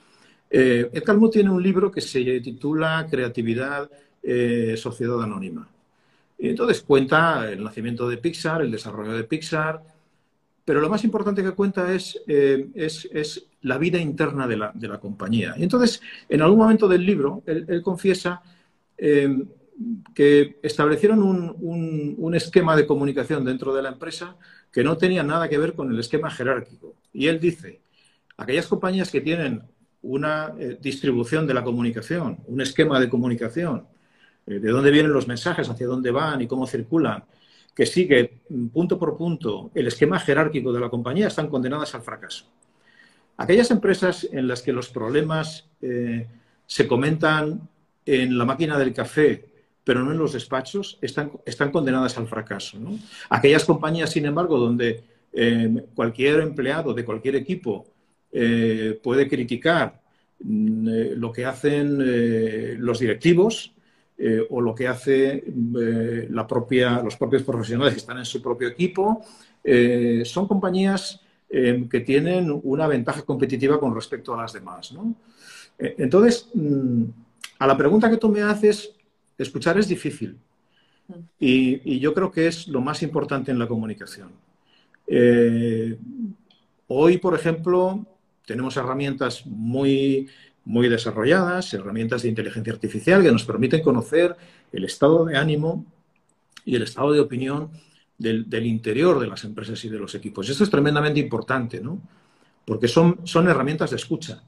Eh, 0.50 0.90
Ed 0.92 1.04
Calmo 1.04 1.30
tiene 1.30 1.50
un 1.50 1.62
libro 1.62 1.92
que 1.92 2.00
se 2.00 2.40
titula 2.40 3.06
Creatividad, 3.08 3.88
eh, 4.22 4.74
Sociedad 4.76 5.22
Anónima. 5.22 5.68
Entonces 6.48 6.82
cuenta 6.82 7.50
el 7.50 7.62
nacimiento 7.62 8.08
de 8.08 8.16
Pixar, 8.16 8.62
el 8.62 8.70
desarrollo 8.70 9.12
de 9.12 9.24
Pixar, 9.24 9.82
pero 10.64 10.80
lo 10.80 10.88
más 10.88 11.04
importante 11.04 11.42
que 11.42 11.52
cuenta 11.52 11.92
es, 11.92 12.20
eh, 12.26 12.68
la 13.62 13.76
vida 13.76 13.98
interna 13.98 14.46
de 14.46 14.56
la, 14.56 15.00
compañía. 15.00 15.54
Y 15.56 15.62
entonces, 15.64 16.00
en 16.28 16.42
algún 16.42 16.58
momento 16.60 16.88
del 16.88 17.04
libro, 17.04 17.42
él, 17.46 17.82
confiesa 17.82 18.42
que 20.14 20.58
establecieron 20.62 21.22
un, 21.22 22.34
esquema 22.34 22.76
de 22.76 22.86
comunicación 22.86 23.44
dentro 23.44 23.74
de 23.74 23.82
la 23.82 23.90
empresa 23.90 24.36
que 24.70 24.84
no 24.84 24.96
tenía 24.96 25.22
nada 25.22 25.48
que 25.48 25.58
ver 25.58 25.74
con 25.74 25.90
el 25.90 25.98
esquema 25.98 26.30
jerárquico. 26.30 26.94
Y 27.12 27.26
él 27.26 27.40
dice, 27.40 27.80
aquellas 28.36 28.66
compañías 28.66 29.10
que 29.10 29.20
tienen 29.20 29.62
una 30.02 30.54
eh, 30.58 30.78
distribución 30.80 31.46
de 31.46 31.54
la 31.54 31.64
comunicación, 31.64 32.38
un 32.46 32.60
esquema 32.60 33.00
de 33.00 33.08
comunicación, 33.08 33.78
eh, 33.80 33.99
de 34.58 34.70
dónde 34.70 34.90
vienen 34.90 35.12
los 35.12 35.28
mensajes, 35.28 35.68
hacia 35.68 35.86
dónde 35.86 36.10
van 36.10 36.40
y 36.40 36.46
cómo 36.46 36.66
circulan, 36.66 37.24
que 37.74 37.86
sigue 37.86 38.40
mm, 38.48 38.68
punto 38.68 38.98
por 38.98 39.16
punto 39.16 39.70
el 39.74 39.86
esquema 39.86 40.18
jerárquico 40.18 40.72
de 40.72 40.80
la 40.80 40.88
compañía, 40.88 41.28
están 41.28 41.48
condenadas 41.48 41.94
al 41.94 42.02
fracaso. 42.02 42.46
Aquellas 43.36 43.70
empresas 43.70 44.28
en 44.32 44.48
las 44.48 44.62
que 44.62 44.72
los 44.72 44.88
problemas 44.88 45.68
eh, 45.80 46.26
se 46.66 46.86
comentan 46.86 47.68
en 48.04 48.36
la 48.36 48.44
máquina 48.44 48.78
del 48.78 48.92
café, 48.92 49.46
pero 49.84 50.02
no 50.02 50.12
en 50.12 50.18
los 50.18 50.32
despachos, 50.32 50.98
están, 51.00 51.32
están 51.46 51.70
condenadas 51.70 52.18
al 52.18 52.26
fracaso. 52.26 52.78
Aquellas 53.30 53.64
compañías, 53.64 54.10
sin 54.10 54.26
embargo, 54.26 54.58
donde 54.58 55.04
cualquier 55.94 56.40
empleado 56.40 56.92
de 56.92 57.04
cualquier 57.04 57.36
equipo 57.36 57.86
eh, 58.32 58.98
puede 59.02 59.28
criticar 59.28 60.00
mm, 60.38 60.88
eh, 60.88 61.12
lo 61.16 61.32
que 61.32 61.44
hacen 61.44 61.98
eh, 62.00 62.76
los 62.78 63.00
directivos 63.00 63.72
o 64.50 64.60
lo 64.60 64.74
que 64.74 64.86
hace 64.86 65.44
la 66.30 66.46
propia, 66.46 67.02
los 67.02 67.16
propios 67.16 67.42
profesionales 67.42 67.94
que 67.94 68.00
están 68.00 68.18
en 68.18 68.24
su 68.24 68.42
propio 68.42 68.68
equipo. 68.68 69.22
son 70.24 70.46
compañías 70.46 71.20
que 71.48 72.00
tienen 72.00 72.60
una 72.62 72.86
ventaja 72.86 73.22
competitiva 73.22 73.80
con 73.80 73.94
respecto 73.94 74.34
a 74.34 74.42
las 74.42 74.52
demás. 74.52 74.94
entonces, 75.78 76.48
mm, 76.54 77.04
a 77.58 77.66
la 77.66 77.76
pregunta 77.76 78.10
que 78.10 78.18
tú 78.18 78.28
me 78.28 78.42
haces, 78.42 78.92
escuchar 79.38 79.78
es 79.78 79.88
difícil. 79.88 80.36
Mm. 81.08 81.14
Y, 81.38 81.98
yo 81.98 82.12
creo 82.14 82.30
que 82.30 82.46
es 82.46 82.68
lo 82.68 82.80
más 82.80 83.02
importante 83.02 83.50
en 83.50 83.58
la 83.58 83.66
comunicación. 83.66 84.30
hoy, 86.86 87.18
por 87.18 87.34
ejemplo, 87.34 88.06
tenemos 88.46 88.76
herramientas 88.76 89.44
muy, 89.46 90.28
muy 90.64 90.88
desarrolladas, 90.88 91.72
herramientas 91.74 92.22
de 92.22 92.28
inteligencia 92.28 92.72
artificial 92.72 93.22
que 93.22 93.32
nos 93.32 93.44
permiten 93.44 93.82
conocer 93.82 94.36
el 94.72 94.84
estado 94.84 95.24
de 95.24 95.36
ánimo 95.36 95.86
y 96.64 96.76
el 96.76 96.82
estado 96.82 97.12
de 97.12 97.20
opinión 97.20 97.70
del, 98.18 98.66
interior 98.66 99.18
de 99.18 99.26
las 99.26 99.44
empresas 99.44 99.82
y 99.84 99.88
de 99.88 99.98
los 99.98 100.14
equipos. 100.14 100.48
Esto 100.48 100.64
es 100.64 100.70
tremendamente 100.70 101.18
importante, 101.20 101.80
¿no? 101.80 102.00
Porque 102.66 102.86
son, 102.86 103.20
son 103.24 103.48
herramientas 103.48 103.90
de 103.90 103.96
escucha 103.96 104.42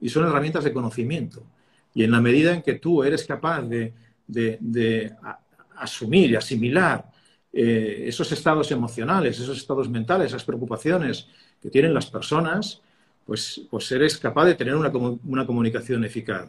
y 0.00 0.08
son 0.08 0.26
herramientas 0.26 0.64
de 0.64 0.72
conocimiento. 0.72 1.42
Y 1.94 2.04
en 2.04 2.10
la 2.10 2.20
medida 2.20 2.54
en 2.54 2.62
que 2.62 2.74
tú 2.74 3.04
eres 3.04 3.24
capaz 3.24 3.62
de, 3.62 3.92
asumir 5.76 6.30
y 6.30 6.36
asimilar 6.36 7.10
eh, 7.52 8.04
esos 8.06 8.32
estados 8.32 8.70
emocionales, 8.72 9.38
esos 9.38 9.58
estados 9.58 9.88
mentales, 9.88 10.28
esas 10.28 10.44
preocupaciones 10.44 11.28
que 11.62 11.70
tienen 11.70 11.94
las 11.94 12.06
personas, 12.06 12.80
pues, 13.28 13.60
pues 13.68 13.92
eres 13.92 14.16
capaz 14.16 14.46
de 14.46 14.54
tener 14.54 14.74
una, 14.74 14.90
comunicación 15.46 16.02
eficaz. 16.02 16.48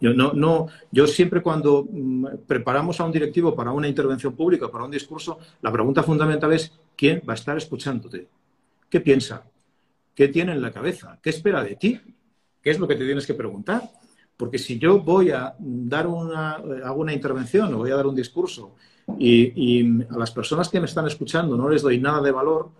Yo, 0.00 0.12
no, 0.12 0.32
no, 0.32 0.66
yo 0.90 1.06
siempre 1.06 1.40
cuando 1.40 1.86
mm, 1.88 2.26
preparamos 2.44 2.98
a 2.98 3.04
un 3.04 3.12
directivo 3.12 3.54
para 3.54 3.70
una 3.70 3.86
intervención 3.86 4.34
pública, 4.34 4.68
para 4.68 4.82
un 4.82 4.90
discurso, 4.90 5.38
la 5.62 5.70
pregunta 5.70 6.02
fundamental 6.02 6.52
es 6.52 6.72
¿quién 6.96 7.22
va 7.26 7.34
a 7.34 7.36
estar 7.36 7.56
escuchándote? 7.56 8.26
¿Qué 8.90 8.98
piensa? 8.98 9.44
¿Qué 10.12 10.26
tiene 10.26 10.50
en 10.50 10.60
la 10.60 10.72
cabeza? 10.72 11.20
¿Qué 11.22 11.30
espera 11.30 11.62
de 11.62 11.76
ti? 11.76 12.00
¿Qué 12.60 12.70
es 12.70 12.80
lo 12.80 12.88
que 12.88 12.96
te 12.96 13.04
tienes 13.04 13.24
que 13.24 13.34
preguntar? 13.34 13.88
Porque 14.36 14.58
si 14.58 14.76
yo 14.76 14.98
voy 14.98 15.30
a 15.30 15.54
dar 15.60 16.08
una, 16.08 16.54
hago 16.84 17.00
una 17.00 17.12
intervención 17.12 17.72
o 17.72 17.78
voy 17.78 17.92
a 17.92 17.96
dar 17.96 18.08
un 18.08 18.16
discurso 18.16 18.74
y 19.20 20.02
a 20.02 20.18
las 20.18 20.32
personas 20.32 20.68
que 20.68 20.80
me 20.80 20.86
están 20.86 21.06
escuchando 21.06 21.56
no 21.56 21.68
les 21.68 21.82
doy 21.82 22.00
nada 22.00 22.20
de 22.20 22.32
valor, 22.32 22.70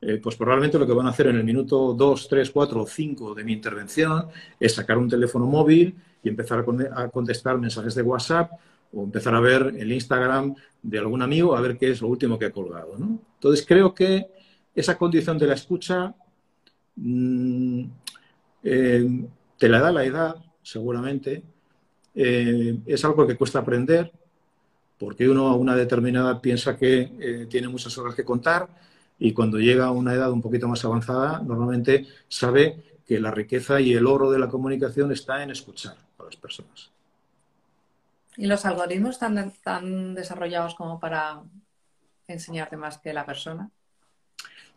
eh, 0.00 0.20
pues 0.22 0.36
probablemente 0.36 0.78
lo 0.78 0.86
que 0.86 0.92
van 0.92 1.06
a 1.06 1.10
hacer 1.10 1.26
en 1.26 1.36
el 1.36 1.44
minuto 1.44 1.92
2, 1.92 2.28
3, 2.28 2.50
4 2.52 2.82
o 2.82 2.86
5 2.86 3.34
de 3.34 3.42
mi 3.42 3.52
intervención 3.52 4.28
es 4.60 4.74
sacar 4.74 4.96
un 4.96 5.08
teléfono 5.08 5.46
móvil 5.46 5.96
y 6.22 6.28
empezar 6.28 6.64
a, 6.94 7.08
contestar 7.08 7.58
mensajes 7.58 7.96
de 7.96 8.02
WhatsApp 8.02 8.52
o 8.92 9.02
empezar 9.02 9.34
a 9.34 9.40
ver 9.40 9.74
el 9.76 9.90
Instagram 9.92 10.54
de 10.82 10.98
algún 11.00 11.20
amigo 11.20 11.56
a 11.56 11.60
ver 11.60 11.76
qué 11.76 11.90
es 11.90 12.00
lo 12.00 12.08
último 12.08 12.38
que 12.38 12.46
ha 12.46 12.52
colgado. 12.52 12.94
Entonces 12.96 13.66
creo 13.66 13.92
que 13.92 14.28
esa 14.72 14.96
condición 14.96 15.36
de 15.36 15.46
la 15.48 15.54
escucha 15.54 16.14
mm, 16.94 17.84
eh, 18.62 19.26
te 19.58 19.68
la 19.68 19.80
da 19.80 19.90
la 19.90 20.04
edad, 20.04 20.36
seguramente. 20.62 21.42
Eh, 22.14 22.78
es 22.86 23.04
algo 23.04 23.26
que 23.26 23.36
cuesta 23.36 23.58
aprender 23.58 24.12
porque 24.96 25.28
uno 25.28 25.48
a 25.48 25.56
una 25.56 25.74
determinada 25.74 26.40
piensa 26.40 26.76
que 26.76 27.46
tiene 27.48 27.68
muchas 27.68 27.96
horas 27.98 28.14
que 28.14 28.24
contar 28.24 28.68
y 29.18 29.32
cuando 29.32 29.58
llega 29.58 29.86
a 29.86 29.90
una 29.90 30.14
edad 30.14 30.30
un 30.30 30.40
poquito 30.40 30.68
más 30.68 30.84
avanzada, 30.84 31.40
normalmente 31.40 32.06
sabe 32.28 33.00
que 33.06 33.18
la 33.18 33.30
riqueza 33.30 33.80
y 33.80 33.94
el 33.94 34.06
oro 34.06 34.30
de 34.30 34.38
la 34.38 34.48
comunicación 34.48 35.10
está 35.10 35.42
en 35.42 35.50
escuchar 35.50 35.96
a 36.18 36.24
las 36.24 36.36
personas. 36.36 36.90
¿Y 38.36 38.46
los 38.46 38.64
algoritmos 38.64 39.12
están 39.12 39.52
tan 39.64 40.14
desarrollados 40.14 40.74
como 40.76 41.00
para 41.00 41.42
enseñarte 42.28 42.76
más 42.76 42.98
que 42.98 43.12
la 43.12 43.26
persona? 43.26 43.68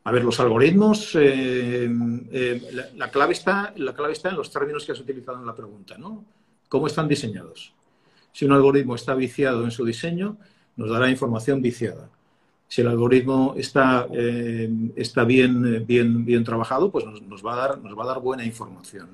A 0.03 0.11
ver, 0.11 0.23
los 0.23 0.39
algoritmos, 0.39 1.15
eh, 1.15 1.87
eh, 2.31 2.91
la, 2.95 3.11
clave 3.11 3.33
está, 3.33 3.71
la 3.75 3.93
clave 3.93 4.13
está 4.13 4.29
en 4.29 4.37
los 4.37 4.51
términos 4.51 4.83
que 4.83 4.93
has 4.93 4.99
utilizado 4.99 5.39
en 5.39 5.45
la 5.45 5.53
pregunta, 5.53 5.95
¿no? 5.99 6.25
¿Cómo 6.67 6.87
están 6.87 7.07
diseñados? 7.07 7.75
Si 8.31 8.45
un 8.45 8.53
algoritmo 8.53 8.95
está 8.95 9.13
viciado 9.13 9.63
en 9.63 9.69
su 9.69 9.85
diseño, 9.85 10.37
nos 10.77 10.89
dará 10.89 11.09
información 11.09 11.61
viciada 11.61 12.09
si 12.71 12.79
el 12.79 12.87
algoritmo 12.87 13.53
está, 13.57 14.07
eh, 14.13 14.71
está 14.95 15.25
bien, 15.25 15.85
bien, 15.85 16.23
bien 16.23 16.41
trabajado, 16.45 16.89
pues 16.89 17.03
nos, 17.03 17.45
va 17.45 17.53
a 17.53 17.57
dar, 17.57 17.81
nos 17.81 17.99
va 17.99 18.03
a 18.05 18.07
dar 18.07 18.21
buena 18.21 18.45
información. 18.45 19.09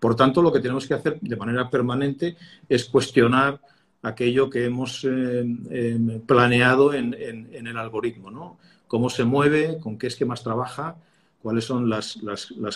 Por 0.00 0.16
tanto, 0.16 0.40
lo 0.40 0.50
que 0.50 0.60
tenemos 0.60 0.86
que 0.86 0.94
hacer 0.94 1.20
de 1.20 1.36
manera 1.36 1.68
permanente 1.68 2.38
es 2.66 2.86
cuestionar 2.86 3.60
aquello 4.00 4.48
que 4.48 4.64
hemos 4.64 5.04
eh, 5.04 5.40
em, 5.68 6.20
planeado 6.22 6.94
en, 6.94 7.12
el 7.12 7.76
algoritmo, 7.76 8.30
¿no? 8.30 8.56
Cómo 8.88 9.10
se 9.10 9.24
mueve, 9.24 9.76
con 9.78 9.98
qué 9.98 10.06
esquemas 10.06 10.42
trabaja, 10.42 10.96
cuáles 11.42 11.66
son 11.66 11.90
las, 11.90 12.18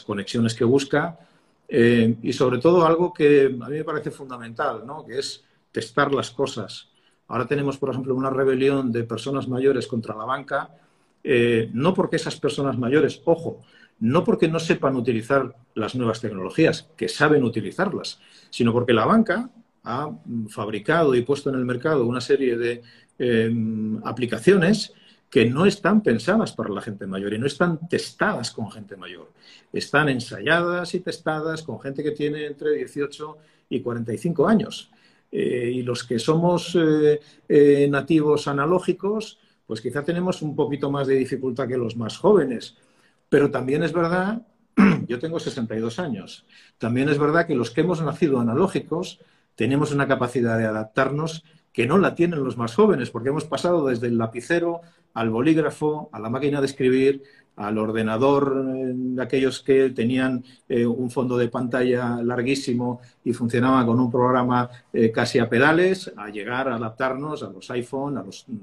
conexiones 0.04 0.52
que 0.52 0.64
busca 0.64 1.18
eh, 1.66 2.14
y 2.20 2.34
sobre 2.34 2.58
todo 2.58 2.84
algo 2.84 3.14
que 3.14 3.46
a 3.46 3.68
mí 3.70 3.76
me 3.78 3.84
parece 3.84 4.10
fundamental, 4.10 4.82
¿no? 4.86 5.02
que 5.06 5.18
es 5.18 5.42
testar 5.72 6.12
las 6.12 6.30
cosas. 6.30 6.89
Ahora 7.30 7.46
tenemos, 7.46 7.78
por 7.78 7.90
ejemplo, 7.90 8.12
una 8.16 8.28
rebelión 8.28 8.90
de 8.90 9.04
personas 9.04 9.46
mayores 9.46 9.86
contra 9.86 10.16
la 10.16 10.24
banca, 10.24 10.70
eh, 11.22 11.70
no 11.72 11.94
porque 11.94 12.16
esas 12.16 12.40
personas 12.40 12.76
mayores, 12.76 13.22
ojo, 13.24 13.62
no 14.00 14.24
porque 14.24 14.48
no 14.48 14.58
sepan 14.58 14.96
utilizar 14.96 15.54
las 15.74 15.94
nuevas 15.94 16.20
tecnologías, 16.20 16.90
que 16.96 17.08
saben 17.08 17.44
utilizarlas, 17.44 18.18
sino 18.50 18.72
porque 18.72 18.92
la 18.92 19.06
banca 19.06 19.48
ha 19.84 20.10
fabricado 20.48 21.14
y 21.14 21.22
puesto 21.22 21.50
en 21.50 21.54
el 21.54 21.64
mercado 21.64 22.04
una 22.04 22.20
serie 22.20 22.56
de 22.56 22.82
em, 23.16 24.00
aplicaciones 24.04 24.92
que 25.30 25.46
no 25.46 25.66
están 25.66 26.02
pensadas 26.02 26.52
para 26.52 26.70
la 26.70 26.82
gente 26.82 27.06
mayor 27.06 27.32
y 27.32 27.38
no 27.38 27.46
están 27.46 27.88
testadas 27.88 28.50
con 28.50 28.72
gente 28.72 28.96
mayor. 28.96 29.30
Están 29.72 30.08
ensayadas 30.08 30.94
y 30.94 31.00
testadas 31.00 31.62
con 31.62 31.80
gente 31.80 32.02
que 32.02 32.10
tiene 32.10 32.46
entre 32.46 32.74
18 32.74 33.36
y 33.68 33.80
45 33.82 34.48
años. 34.48 34.90
Eh, 35.32 35.70
y 35.74 35.82
los 35.82 36.04
que 36.04 36.18
somos 36.18 36.76
eh, 36.76 37.20
eh, 37.48 37.88
nativos 37.88 38.48
analógicos, 38.48 39.38
pues 39.66 39.80
quizá 39.80 40.02
tenemos 40.02 40.42
un 40.42 40.56
poquito 40.56 40.90
más 40.90 41.06
de 41.06 41.14
dificultad 41.14 41.68
que 41.68 41.76
los 41.76 41.96
más 41.96 42.18
jóvenes. 42.18 42.76
Pero 43.28 43.50
también 43.50 43.82
es 43.84 43.92
verdad, 43.92 44.42
yo 45.06 45.18
tengo 45.18 45.38
62 45.38 45.98
años, 46.00 46.46
también 46.78 47.08
es 47.08 47.18
verdad 47.18 47.46
que 47.46 47.54
los 47.54 47.70
que 47.70 47.82
hemos 47.82 48.02
nacido 48.02 48.40
analógicos 48.40 49.20
tenemos 49.54 49.92
una 49.92 50.08
capacidad 50.08 50.58
de 50.58 50.66
adaptarnos 50.66 51.44
que 51.72 51.86
no 51.86 51.98
la 51.98 52.14
tienen 52.14 52.42
los 52.42 52.56
más 52.56 52.74
jóvenes, 52.74 53.10
porque 53.10 53.28
hemos 53.28 53.44
pasado 53.44 53.86
desde 53.86 54.08
el 54.08 54.18
lapicero 54.18 54.80
al 55.14 55.30
bolígrafo, 55.30 56.08
a 56.12 56.20
la 56.20 56.30
máquina 56.30 56.60
de 56.60 56.66
escribir, 56.66 57.22
al 57.60 57.76
ordenador, 57.76 58.64
de 58.64 59.22
aquellos 59.22 59.60
que 59.60 59.90
tenían 59.90 60.42
eh, 60.66 60.86
un 60.86 61.10
fondo 61.10 61.36
de 61.36 61.48
pantalla 61.48 62.22
larguísimo 62.22 63.00
y 63.22 63.34
funcionaban 63.34 63.84
con 63.84 64.00
un 64.00 64.10
programa 64.10 64.70
eh, 64.92 65.12
casi 65.12 65.38
a 65.38 65.48
pedales, 65.48 66.10
a 66.16 66.30
llegar 66.30 66.68
a 66.68 66.76
adaptarnos 66.76 67.42
a 67.42 67.50
los 67.50 67.70
iPhone, 67.70 68.16
a 68.16 68.22
los 68.22 68.46
mm, 68.48 68.54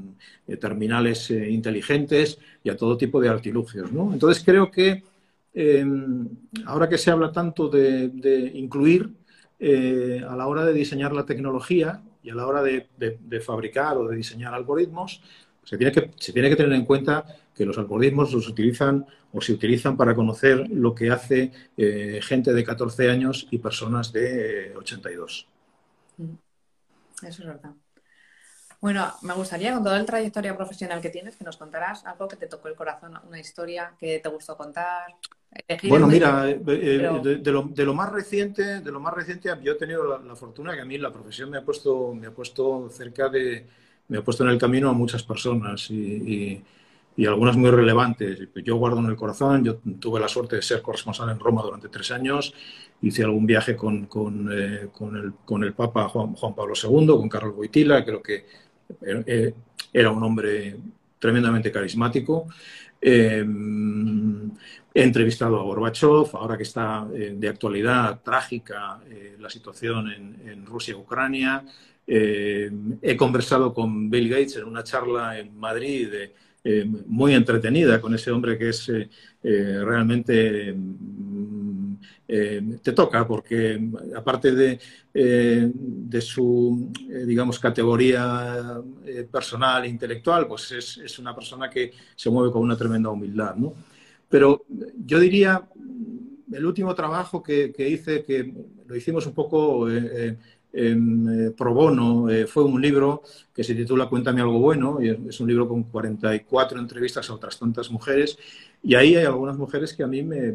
eh, 0.47 0.57
terminales 0.57 1.29
inteligentes 1.29 2.39
y 2.63 2.69
a 2.69 2.77
todo 2.77 2.97
tipo 2.97 3.21
de 3.21 3.29
artilugios. 3.29 3.89
Entonces 3.91 4.43
creo 4.43 4.71
que 4.71 5.03
em, 5.53 6.27
ahora 6.65 6.89
que 6.89 6.97
se 6.97 7.11
habla 7.11 7.31
tanto 7.31 7.69
de, 7.69 8.51
incluir, 8.55 9.11
a 9.59 10.35
la 10.35 10.45
hora 10.45 10.63
de 10.65 10.73
diseñar 10.73 11.13
la 11.13 11.25
tecnología 11.25 12.03
y 12.27 12.29
a 12.29 12.35
la 12.35 12.45
hora 12.45 12.61
de 12.61 13.41
fabricar 13.41 13.97
o 13.97 14.07
de 14.07 14.17
diseñar 14.17 14.53
algoritmos, 14.53 15.21
se 15.67 15.77
tiene, 15.77 15.91
que, 15.91 16.11
se 16.17 16.31
tiene 16.31 16.49
que 16.49 16.55
tener 16.55 16.71
en 16.71 16.85
cuenta 16.85 17.25
que 17.53 17.65
los 17.65 17.77
algoritmos 17.77 18.31
los 18.31 18.47
utilizan 18.47 19.05
o 19.33 19.41
se 19.41 19.51
utilizan 19.51 19.97
para 19.97 20.15
conocer 20.15 20.65
lo 20.69 20.95
que 20.95 21.11
hace 21.11 21.51
eh, 21.75 22.21
gente 22.23 22.53
de 22.53 22.63
14 22.63 23.09
años 23.09 23.49
y 23.51 23.57
personas 23.57 24.13
de 24.13 24.73
82. 24.77 25.45
Mm. 26.15 26.35
Eso 27.23 27.41
es 27.41 27.47
verdad. 27.47 27.71
Bueno, 28.79 29.13
me 29.23 29.33
gustaría, 29.33 29.73
con 29.73 29.83
toda 29.83 29.99
la 29.99 30.05
trayectoria 30.05 30.55
profesional 30.55 31.01
que 31.01 31.09
tienes, 31.09 31.35
que 31.35 31.43
nos 31.43 31.57
contaras 31.57 32.05
algo 32.05 32.29
que 32.29 32.37
te 32.37 32.47
tocó 32.47 32.69
el 32.69 32.75
corazón, 32.75 33.19
una 33.27 33.39
historia 33.39 33.93
que 33.99 34.19
te 34.19 34.29
gustó 34.29 34.55
contar. 34.55 35.15
Bueno, 35.89 36.07
mira, 36.07 36.49
eh, 36.49 36.61
eh, 36.67 37.39
de, 37.43 37.85
lo, 37.85 37.93
más 37.93 38.11
reciente, 38.11 38.81
de 38.81 38.91
lo 38.91 38.99
más 38.99 39.13
reciente, 39.13 39.49
yo 39.63 39.73
he 39.73 39.75
tenido 39.75 40.19
la, 40.19 40.35
fortuna 40.35 40.73
que 40.73 40.81
a 40.81 40.85
mí 40.85 40.97
la 40.97 41.11
profesión 41.11 41.49
me 41.49 41.57
ha 41.57 41.65
puesto, 41.65 42.13
me 42.13 42.27
ha 42.27 42.31
puesto 42.31 42.89
cerca 42.89 43.29
de, 43.29 43.65
me 44.09 44.17
ha 44.17 44.23
puesto 44.23 44.43
en 44.43 44.49
el 44.49 44.57
camino 44.57 44.89
a 44.89 44.93
muchas 44.93 45.23
personas 45.23 45.89
y, 45.89 46.63
algunas 47.25 47.57
muy 47.57 47.71
relevantes. 47.71 48.47
Yo 48.63 48.75
guardo 48.75 48.99
en 48.99 49.07
el 49.07 49.15
corazón, 49.15 49.63
yo 49.63 49.77
tuve 49.99 50.19
la 50.19 50.27
suerte 50.27 50.57
de 50.57 50.61
ser 50.61 50.83
corresponsal 50.83 51.29
en 51.31 51.39
Roma 51.39 51.63
durante 51.63 51.89
tres 51.89 52.11
años, 52.11 52.53
hice 53.01 53.23
algún 53.23 53.47
viaje 53.47 53.75
con, 53.75 54.05
con, 54.05 54.49
eh, 54.51 54.87
el, 55.63 55.73
Papa 55.73 56.07
Juan, 56.09 56.35
Pablo 56.55 56.73
II, 56.75 57.07
con 57.07 57.27
Carlos 57.27 57.55
Boitila, 57.55 58.05
creo 58.05 58.21
que 58.21 58.45
eh, 59.01 59.53
era 59.91 60.11
un 60.11 60.21
hombre 60.21 60.77
tremendamente 61.17 61.71
carismático. 61.71 62.47
Eh, 63.01 63.45
he 64.97 65.03
entrevistado 65.03 65.59
a 65.59 65.63
Gorbachev, 65.63 66.29
ahora 66.33 66.57
que 66.57 66.63
está 66.63 67.05
de 67.05 67.47
actualidad 67.47 68.21
trágica 68.23 68.99
la 69.37 69.49
situación 69.49 70.11
en, 70.11 70.49
en 70.49 70.65
Rusia-Ucrania. 70.65 71.63
Eh, 72.09 72.71
he 73.01 73.17
conversado 73.17 73.73
con 73.73 74.09
Bill 74.09 74.29
Gates 74.29 74.55
en 74.55 74.63
una 74.63 74.81
charla 74.81 75.37
en 75.37 75.59
Madrid 75.59 76.07
eh, 76.63 76.85
muy 77.05 77.33
entretenida 77.33 77.99
con 77.99 78.15
ese 78.15 78.31
hombre 78.31 78.57
que 78.57 78.69
es 78.69 78.89
eh, 78.89 79.09
realmente 79.43 80.73
mm, 80.73 81.95
te 82.81 82.91
toca 82.93 83.27
porque 83.27 83.89
aparte 84.15 84.51
de, 84.53 84.79
de 85.13 86.21
su 86.21 86.91
digamos 87.25 87.57
categoría 87.57 88.81
personal 89.31 89.85
e 89.85 89.87
intelectual 89.87 90.45
pues 90.45 90.71
es, 90.73 91.19
una 91.19 91.33
persona 91.33 91.69
que 91.69 91.93
se 92.15 92.29
mueve 92.29 92.51
con 92.51 92.63
una 92.63 92.77
tremenda 92.77 93.09
humildad 93.09 93.55
¿no? 93.55 93.73
Pero 94.29 94.65
yo 95.05 95.19
diría 95.19 95.67
el 96.51 96.65
último 96.65 96.95
trabajo 96.95 97.43
que, 97.43 97.71
que 97.71 97.89
hice 97.89 98.23
que 98.23 98.53
lo 98.87 98.95
hicimos 98.95 99.25
un 99.27 99.33
poco 99.33 99.87
eh, 100.79 101.51
pro 101.57 101.73
bono. 101.73 102.29
Eh, 102.29 102.45
fue 102.45 102.63
un 102.63 102.79
libro 102.79 103.23
que 103.51 103.63
se 103.63 103.73
titula 103.73 104.07
Cuéntame 104.07 104.41
algo 104.41 104.59
bueno, 104.59 104.99
y 105.01 105.09
es 105.09 105.39
un 105.39 105.47
libro 105.47 105.67
con 105.67 105.83
44 105.83 106.79
entrevistas 106.79 107.29
a 107.29 107.33
otras 107.33 107.57
tantas 107.57 107.89
mujeres, 107.89 108.37
y 108.83 108.93
ahí 108.93 109.15
hay 109.15 109.25
algunas 109.25 109.57
mujeres 109.57 109.93
que 109.93 110.03
a 110.03 110.07
mí 110.07 110.21
me, 110.21 110.53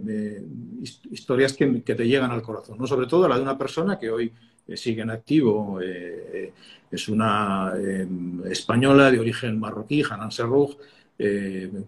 historias 1.10 1.54
que, 1.54 1.66
te 1.66 2.06
llegan 2.06 2.30
al 2.30 2.42
corazón, 2.42 2.78
¿no? 2.78 2.86
sobre 2.86 3.08
todo 3.08 3.26
la 3.26 3.36
de 3.36 3.42
una 3.42 3.58
persona 3.58 3.98
que 3.98 4.10
hoy 4.10 4.32
eh, 4.68 4.76
sigue 4.76 5.02
en 5.02 5.10
activo, 5.10 5.80
es 5.80 7.08
una 7.08 7.72
española 8.48 9.10
de 9.10 9.18
origen 9.18 9.58
marroquí, 9.58 10.04
Hanan 10.08 10.30
Serrouk, 10.30 10.78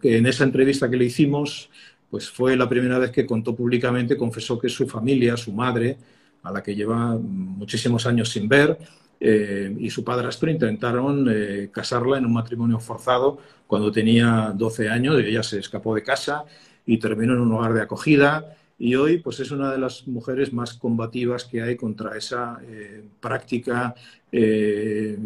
que 0.00 0.16
en 0.16 0.26
esa 0.26 0.44
entrevista 0.44 0.88
que 0.88 0.96
le 0.96 1.06
hicimos, 1.06 1.68
pues 2.10 2.30
fue 2.30 2.56
la 2.56 2.68
primera 2.68 2.98
vez 2.98 3.10
que 3.10 3.26
contó 3.26 3.56
públicamente, 3.56 4.16
confesó 4.16 4.58
que 4.58 4.68
su 4.68 4.86
familia, 4.86 5.36
su 5.36 5.52
madre, 5.52 5.96
a 6.44 6.52
la 6.52 6.62
que 6.62 6.74
lleva 6.74 7.16
muchísimos 7.16 8.06
años 8.06 8.28
sin 8.28 8.48
ver, 8.48 8.78
eh, 9.18 9.74
y 9.78 9.90
su 9.90 10.04
padrastro 10.04 10.50
intentaron 10.50 11.26
eh, 11.28 11.70
casarla 11.72 12.18
en 12.18 12.26
un 12.26 12.34
matrimonio 12.34 12.78
forzado 12.78 13.38
cuando 13.66 13.90
tenía 13.90 14.52
12 14.54 14.88
años, 14.88 15.20
y 15.20 15.26
ella 15.26 15.42
se 15.42 15.58
escapó 15.58 15.94
de 15.94 16.02
casa 16.02 16.44
y 16.86 16.98
terminó 16.98 17.32
en 17.32 17.40
un 17.40 17.52
hogar 17.52 17.72
de 17.72 17.82
acogida. 17.82 18.56
Y 18.78 18.94
hoy, 18.96 19.18
pues 19.18 19.40
es 19.40 19.50
una 19.50 19.70
de 19.70 19.78
las 19.78 20.06
mujeres 20.06 20.52
más 20.52 20.74
combativas 20.74 21.44
que 21.44 21.62
hay 21.62 21.76
contra 21.76 22.16
esa 22.16 22.60
eh, 22.66 23.04
práctica 23.20 23.94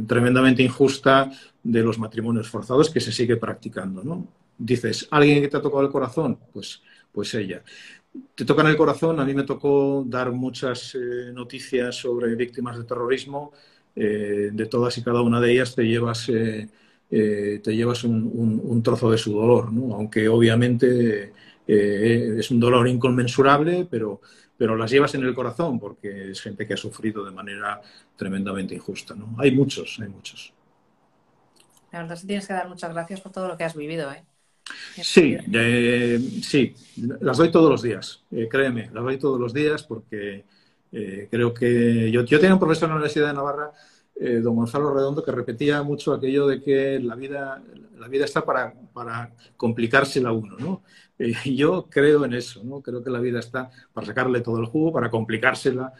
tremendamente 0.06 0.62
injusta 0.62 1.32
de 1.62 1.82
los 1.82 1.98
matrimonios 1.98 2.50
forzados 2.50 2.90
que 2.90 3.00
se 3.00 3.10
sigue 3.10 3.38
practicando. 3.38 4.04
¿no? 4.04 4.26
Dices, 4.58 5.08
¿alguien 5.10 5.40
que 5.40 5.48
te 5.48 5.56
ha 5.56 5.62
tocado 5.62 5.82
el 5.82 5.88
corazón? 5.88 6.38
Pues, 6.52 6.82
pues 7.10 7.32
ella 7.34 7.62
te 8.34 8.44
toca 8.44 8.62
en 8.62 8.68
el 8.68 8.76
corazón. 8.76 9.20
A 9.20 9.24
mí 9.24 9.34
me 9.34 9.44
tocó 9.44 10.04
dar 10.06 10.32
muchas 10.32 10.94
eh, 10.94 11.30
noticias 11.32 11.96
sobre 11.96 12.34
víctimas 12.34 12.78
de 12.78 12.84
terrorismo. 12.84 13.52
Eh, 13.94 14.50
de 14.52 14.66
todas 14.66 14.96
y 14.98 15.02
cada 15.02 15.22
una 15.22 15.40
de 15.40 15.52
ellas 15.52 15.74
te 15.74 15.82
llevas, 15.82 16.28
eh, 16.28 16.68
te 17.10 17.74
llevas 17.74 18.04
un, 18.04 18.80
trozo 18.84 19.10
de 19.10 19.18
su 19.18 19.32
dolor, 19.32 19.70
aunque 19.92 20.28
obviamente 20.28 21.32
es 21.68 22.50
un 22.50 22.58
dolor 22.58 22.88
inconmensurable, 22.88 23.86
pero, 23.90 24.20
pero 24.56 24.74
las 24.74 24.90
llevas 24.90 25.14
en 25.14 25.24
el 25.24 25.34
corazón 25.34 25.78
porque 25.78 26.30
es 26.30 26.40
gente 26.40 26.66
que 26.66 26.74
ha 26.74 26.78
sufrido 26.78 27.24
de 27.24 27.30
manera 27.30 27.80
tremendamente 28.16 28.74
injusta. 28.74 29.14
¿no? 29.14 29.36
Hay 29.38 29.52
muchos, 29.52 29.98
hay 30.00 30.08
muchos. 30.08 30.52
La 31.92 32.00
verdad 32.00 32.16
es 32.16 32.20
que 32.22 32.26
tienes 32.26 32.46
que 32.46 32.52
dar 32.52 32.68
muchas 32.68 32.92
gracias 32.92 33.20
por 33.20 33.32
todo 33.32 33.48
lo 33.48 33.56
que 33.56 33.64
has 33.64 33.76
vivido. 33.76 34.10
¿eh? 34.12 34.24
Sí, 35.02 35.36
sí, 36.42 36.74
las 37.20 37.38
doy 37.38 37.50
todos 37.50 37.70
los 37.70 37.82
días, 37.82 38.22
eh, 38.30 38.48
créeme, 38.50 38.90
las 38.92 39.04
doy 39.04 39.18
todos 39.18 39.40
los 39.40 39.54
días 39.54 39.82
porque 39.82 40.44
eh, 40.92 41.28
creo 41.30 41.54
que 41.54 42.10
yo, 42.10 42.24
yo 42.24 42.38
tenía 42.38 42.54
un 42.54 42.60
profesor 42.60 42.84
en 42.84 42.90
la 42.90 42.96
Universidad 42.96 43.28
de 43.28 43.34
Navarra, 43.34 43.72
eh, 44.20 44.40
don 44.40 44.56
Gonzalo 44.56 44.92
Redondo, 44.92 45.24
que 45.24 45.32
repetía 45.32 45.82
mucho 45.82 46.12
aquello 46.12 46.46
de 46.46 46.62
que 46.62 46.98
la 47.00 47.14
vida, 47.14 47.62
la 47.98 48.08
vida 48.08 48.24
está 48.24 48.44
para, 48.44 48.74
para 48.92 49.32
complicársela 49.56 50.32
uno, 50.32 50.56
¿no? 50.58 50.82
y 51.18 51.56
yo 51.56 51.88
creo 51.90 52.24
en 52.24 52.34
eso, 52.34 52.62
¿no? 52.62 52.80
Creo 52.80 53.02
que 53.02 53.10
la 53.10 53.18
vida 53.18 53.40
está 53.40 53.70
para 53.92 54.06
sacarle 54.06 54.40
todo 54.40 54.60
el 54.60 54.66
jugo, 54.66 54.92
para 54.92 55.10
complicársela 55.10 55.92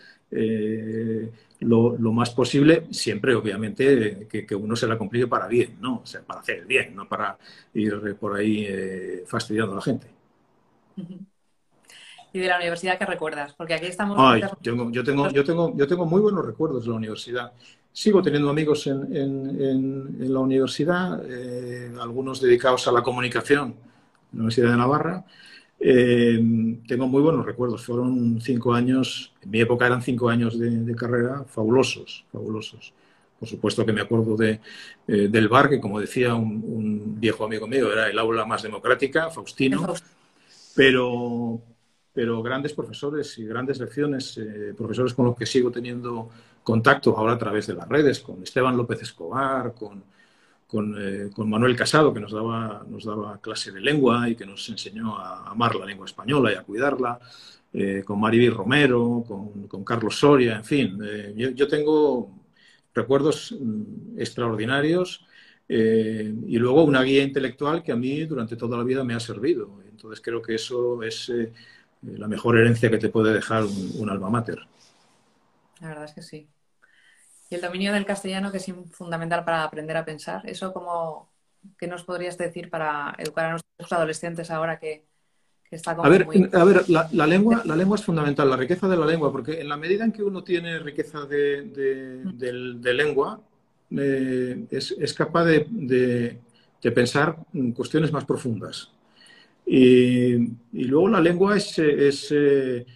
lo, 1.61 2.13
más 2.13 2.31
posible, 2.31 2.87
siempre 2.91 3.35
obviamente 3.35 4.27
que, 4.29 4.55
uno 4.55 4.77
se 4.77 4.87
la 4.87 4.97
complique 4.99 5.27
para 5.27 5.47
bien, 5.47 5.77
¿no? 5.81 6.01
O 6.03 6.07
sea, 6.07 6.23
para 6.23 6.41
hacer 6.41 6.59
el 6.59 6.67
bien, 6.67 6.95
no 6.95 7.09
para 7.09 7.39
ir 7.75 8.17
por 8.17 8.37
ahí 8.37 8.65
eh, 8.69 9.25
fastidiando 9.27 9.73
a 9.73 9.77
la 9.77 9.83
gente. 9.83 10.07
¿Y 12.33 12.39
de 12.39 12.47
la 12.47 12.57
universidad 12.57 12.99
qué 12.99 13.07
recuerdas? 13.07 13.55
Porque 13.55 13.75
aquí 13.75 13.87
estamos... 13.87 14.19
yo, 14.41 14.57
tengo, 14.63 14.91
yo, 14.91 15.03
tengo, 15.45 15.77
yo 15.77 15.87
tengo 15.87 16.07
muy 16.07 16.21
buenos 16.21 16.45
recuerdos 16.45 16.85
de 16.85 16.91
la 16.91 16.97
universidad. 16.97 17.53
Sigo 17.99 18.23
teniendo 18.23 18.49
amigos 18.49 18.87
en, 18.87 19.13
en, 19.13 20.33
la 20.33 20.39
universidad, 20.39 21.21
eh, 21.29 21.91
algunos 22.01 22.41
dedicados 22.41 22.87
a 22.87 22.93
la 22.93 23.03
comunicación, 23.03 23.71
en 23.71 24.39
la 24.39 24.39
Universidad 24.45 24.71
de 24.71 24.77
Navarra, 24.77 25.25
eh, 25.81 26.39
tengo 26.87 27.09
muy 27.09 27.21
buenos 27.21 27.45
recuerdos. 27.45 27.85
Fueron 27.85 28.41
cinco 28.41 28.73
años, 28.73 29.35
en 29.43 29.51
mi 29.51 29.61
época 29.61 29.87
eran 29.87 30.01
cinco 30.01 30.29
años 30.29 30.57
de, 30.57 30.95
carrera 30.95 31.43
fabulosos, 31.43 32.25
fabulosos. 32.31 32.95
Por 33.37 33.49
supuesto 33.49 33.85
que 33.85 33.93
me 33.93 34.03
acuerdo 34.03 34.37
de, 34.37 34.61
eh, 35.09 35.27
del 35.29 35.49
bar, 35.49 35.69
que 35.69 35.81
como 35.81 35.99
decía 35.99 36.37
un, 36.37 37.19
viejo 37.19 37.47
amigo 37.47 37.67
mío, 37.67 37.93
era 37.93 38.09
el 38.09 38.19
aula 38.21 38.45
más 38.45 38.63
democrática, 38.63 39.29
Faustino. 39.29 39.93
pero, 40.77 41.61
pero 42.13 42.45
grandes 42.45 42.75
profesores 42.75 43.37
y 43.39 43.45
grandes 43.45 43.81
lecciones, 43.81 44.39
eh, 44.39 44.73
profesores 44.77 45.15
con 45.15 45.27
los 45.27 45.37
que 45.37 45.47
sigo 45.47 45.73
teniendo 45.73 46.31
contacto 46.69 47.17
ahora 47.17 47.33
a 47.33 47.39
través 47.39 47.67
de 47.67 47.73
las 47.73 47.89
redes, 47.89 48.21
con 48.21 48.43
Esteban 48.43 48.77
López 48.77 49.01
Escobar, 49.01 49.73
con, 49.73 50.05
eh, 50.99 51.31
con, 51.35 51.49
Manuel 51.49 51.75
Casado, 51.75 52.13
que 52.13 52.21
nos 52.21 52.31
daba, 52.31 52.85
nos 52.87 53.07
daba 53.07 53.41
clase 53.41 53.73
de 53.73 53.81
lengua 53.81 54.29
y 54.29 54.37
que 54.37 54.45
nos 54.45 54.69
enseñó 54.69 55.17
a 55.17 55.51
amar 55.51 55.75
la 55.77 55.87
lengua 55.87 56.05
española 56.05 56.53
y 56.53 56.57
a 56.57 56.63
cuidarla, 56.63 57.19
eh, 57.73 58.03
con 58.05 58.21
Maribí 58.21 58.51
Romero, 58.51 59.25
con, 59.27 59.83
Carlos 59.83 60.19
Soria, 60.19 60.57
en 60.57 60.65
fin. 60.65 60.99
yo, 61.35 61.67
tengo 61.67 62.31
recuerdos 62.95 63.57
mm, 63.59 64.21
extraordinarios 64.21 65.25
y 65.71 66.59
luego 66.59 66.83
una 66.85 67.03
guía 67.03 67.23
intelectual 67.23 67.83
que 67.83 67.93
a 67.93 67.97
mí 67.97 68.25
durante 68.25 68.57
toda 68.57 68.77
la 68.77 68.85
vida 68.85 69.05
me 69.05 69.15
ha 69.15 69.21
servido. 69.21 69.81
Entonces 69.91 70.21
creo 70.21 70.43
que 70.43 70.55
eso 70.55 71.03
es 71.03 71.33
la 72.03 72.29
mejor 72.29 72.59
herencia 72.59 72.91
que 72.91 72.99
te 72.99 73.09
puede 73.09 73.33
dejar 73.33 73.65
un, 73.65 74.11
alma 74.11 74.29
mater. 74.29 74.59
La 75.81 75.89
verdad 75.89 76.05
es 76.05 76.13
que 76.13 76.23
sí. 76.23 76.49
Y 77.51 77.55
el 77.55 77.61
dominio 77.61 77.93
del 77.93 78.05
castellano, 78.05 78.51
que 78.51 78.59
es 78.59 78.67
fundamental 78.91 79.45
para 79.45 79.65
aprender 79.65 79.97
a 79.97 80.05
pensar, 80.05 80.43
¿eso 80.45 80.73
como 80.73 81.31
qué 81.79 81.87
nos 81.87 82.05
podrías 82.05 82.39
decir 82.39 82.71
para 82.71 83.15
educar 83.19 83.47
a 83.47 83.51
nuestros 83.53 83.93
adolescentes 83.93 84.51
ahora 84.51 84.79
que, 84.79 85.05
está 85.71 85.95
como 85.95 86.07
a 86.07 86.11
ver, 86.11 86.27
A 86.53 86.65
ver, 86.65 86.89
la, 86.89 87.27
lengua, 87.27 87.63
la 87.65 87.77
lengua 87.77 87.97
es 87.97 88.05
fundamental, 88.05 88.49
la 88.49 88.57
riqueza 88.57 88.89
de 88.89 88.97
la 88.97 89.07
lengua, 89.07 89.31
porque 89.31 89.61
en 89.61 89.69
la 89.69 89.77
medida 89.77 90.05
en 90.05 90.13
que 90.13 90.23
uno 90.23 90.43
tiene 90.43 90.79
riqueza 90.79 91.27
de, 91.27 92.25
lengua, 92.95 93.41
eh, 93.91 94.67
es, 94.71 95.15
capaz 95.15 95.45
de, 95.45 96.39
pensar 96.95 97.37
cuestiones 97.75 98.13
más 98.13 98.25
profundas. 98.25 98.91
Y, 99.67 100.53
luego 100.73 101.09
la 101.09 101.21
lengua 101.21 101.57
es, 101.57 101.79
eh, 101.79 102.87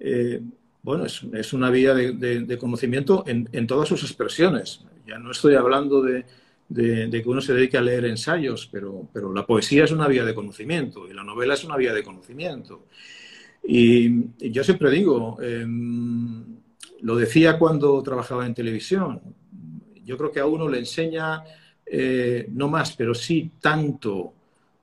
eh, 0.00 0.42
bueno, 0.86 1.04
es, 1.04 1.52
una 1.52 1.68
vía 1.68 1.94
de, 1.94 2.58
conocimiento 2.58 3.24
en, 3.26 3.66
todas 3.66 3.88
sus 3.88 4.04
expresiones. 4.04 4.84
Ya 5.04 5.18
no 5.18 5.32
estoy 5.32 5.56
hablando 5.56 6.00
de, 6.00 6.24
que 6.72 7.24
uno 7.26 7.40
se 7.40 7.54
dedique 7.54 7.76
a 7.76 7.80
leer 7.80 8.04
ensayos, 8.04 8.68
pero, 8.70 9.08
la 9.34 9.44
poesía 9.44 9.82
es 9.82 9.90
una 9.90 10.06
vía 10.06 10.24
de 10.24 10.32
conocimiento 10.32 11.10
y 11.10 11.12
la 11.12 11.24
novela 11.24 11.54
es 11.54 11.64
una 11.64 11.76
vía 11.76 11.92
de 11.92 12.04
conocimiento. 12.04 12.86
Y, 13.64 14.28
yo 14.38 14.62
siempre 14.62 14.92
digo, 14.92 15.38
em, 15.42 16.44
lo 17.00 17.16
decía 17.16 17.58
cuando 17.58 18.00
trabajaba 18.04 18.46
en 18.46 18.54
televisión, 18.54 19.20
yo 20.04 20.16
creo 20.16 20.30
que 20.30 20.38
a 20.38 20.46
uno 20.46 20.68
le 20.68 20.78
enseña 20.78 21.42
eh, 21.84 22.46
no 22.52 22.68
más, 22.68 22.94
pero 22.94 23.12
sí 23.12 23.50
tanto 23.60 24.34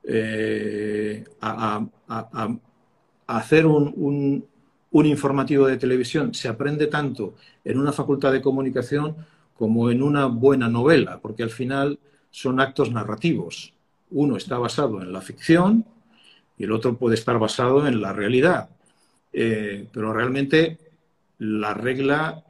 eh, 0.02 1.24
a, 1.40 1.86
hacer 3.26 3.64
un, 3.64 4.44
informativo 5.02 5.66
de 5.66 5.76
televisión 5.76 6.34
se 6.34 6.46
aprende 6.46 6.86
tanto 6.86 7.34
en 7.64 7.78
una 7.78 7.92
facultad 7.92 8.30
de 8.32 8.40
comunicación 8.40 9.16
como 9.58 9.90
en 9.90 10.02
una 10.02 10.26
buena 10.26 10.68
novela, 10.68 11.18
porque 11.20 11.42
al 11.42 11.50
final 11.50 11.98
son 12.30 12.60
actos 12.60 12.92
narrativos. 12.92 13.74
Uno 14.10 14.36
está 14.36 14.58
basado 14.58 15.02
en 15.02 15.12
la 15.12 15.20
ficción 15.20 15.84
y 16.56 16.64
el 16.64 16.72
otro 16.72 16.96
puede 16.96 17.16
estar 17.16 17.38
basado 17.40 17.86
en 17.88 18.00
la 18.00 18.12
realidad. 18.12 18.68
Eh, 19.32 19.88
pero 19.92 20.12
realmente 20.12 20.78
la 21.38 21.74
regla 21.74 22.44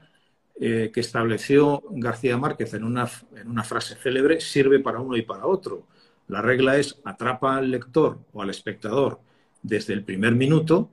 eh, 0.60 0.90
que 0.92 1.00
estableció 1.00 1.82
García 1.90 2.36
Márquez 2.36 2.74
en 2.74 2.84
una, 2.84 3.08
en 3.34 3.48
una 3.48 3.64
frase 3.64 3.96
célebre 3.96 4.40
sirve 4.40 4.80
para 4.80 5.00
uno 5.00 5.16
y 5.16 5.22
para 5.22 5.46
otro. 5.46 5.86
La 6.28 6.42
regla 6.42 6.76
es 6.76 7.00
atrapa 7.04 7.56
al 7.56 7.70
lector 7.70 8.18
o 8.32 8.42
al 8.42 8.50
espectador 8.50 9.18
desde 9.62 9.94
el 9.94 10.04
primer 10.04 10.34
minuto 10.34 10.90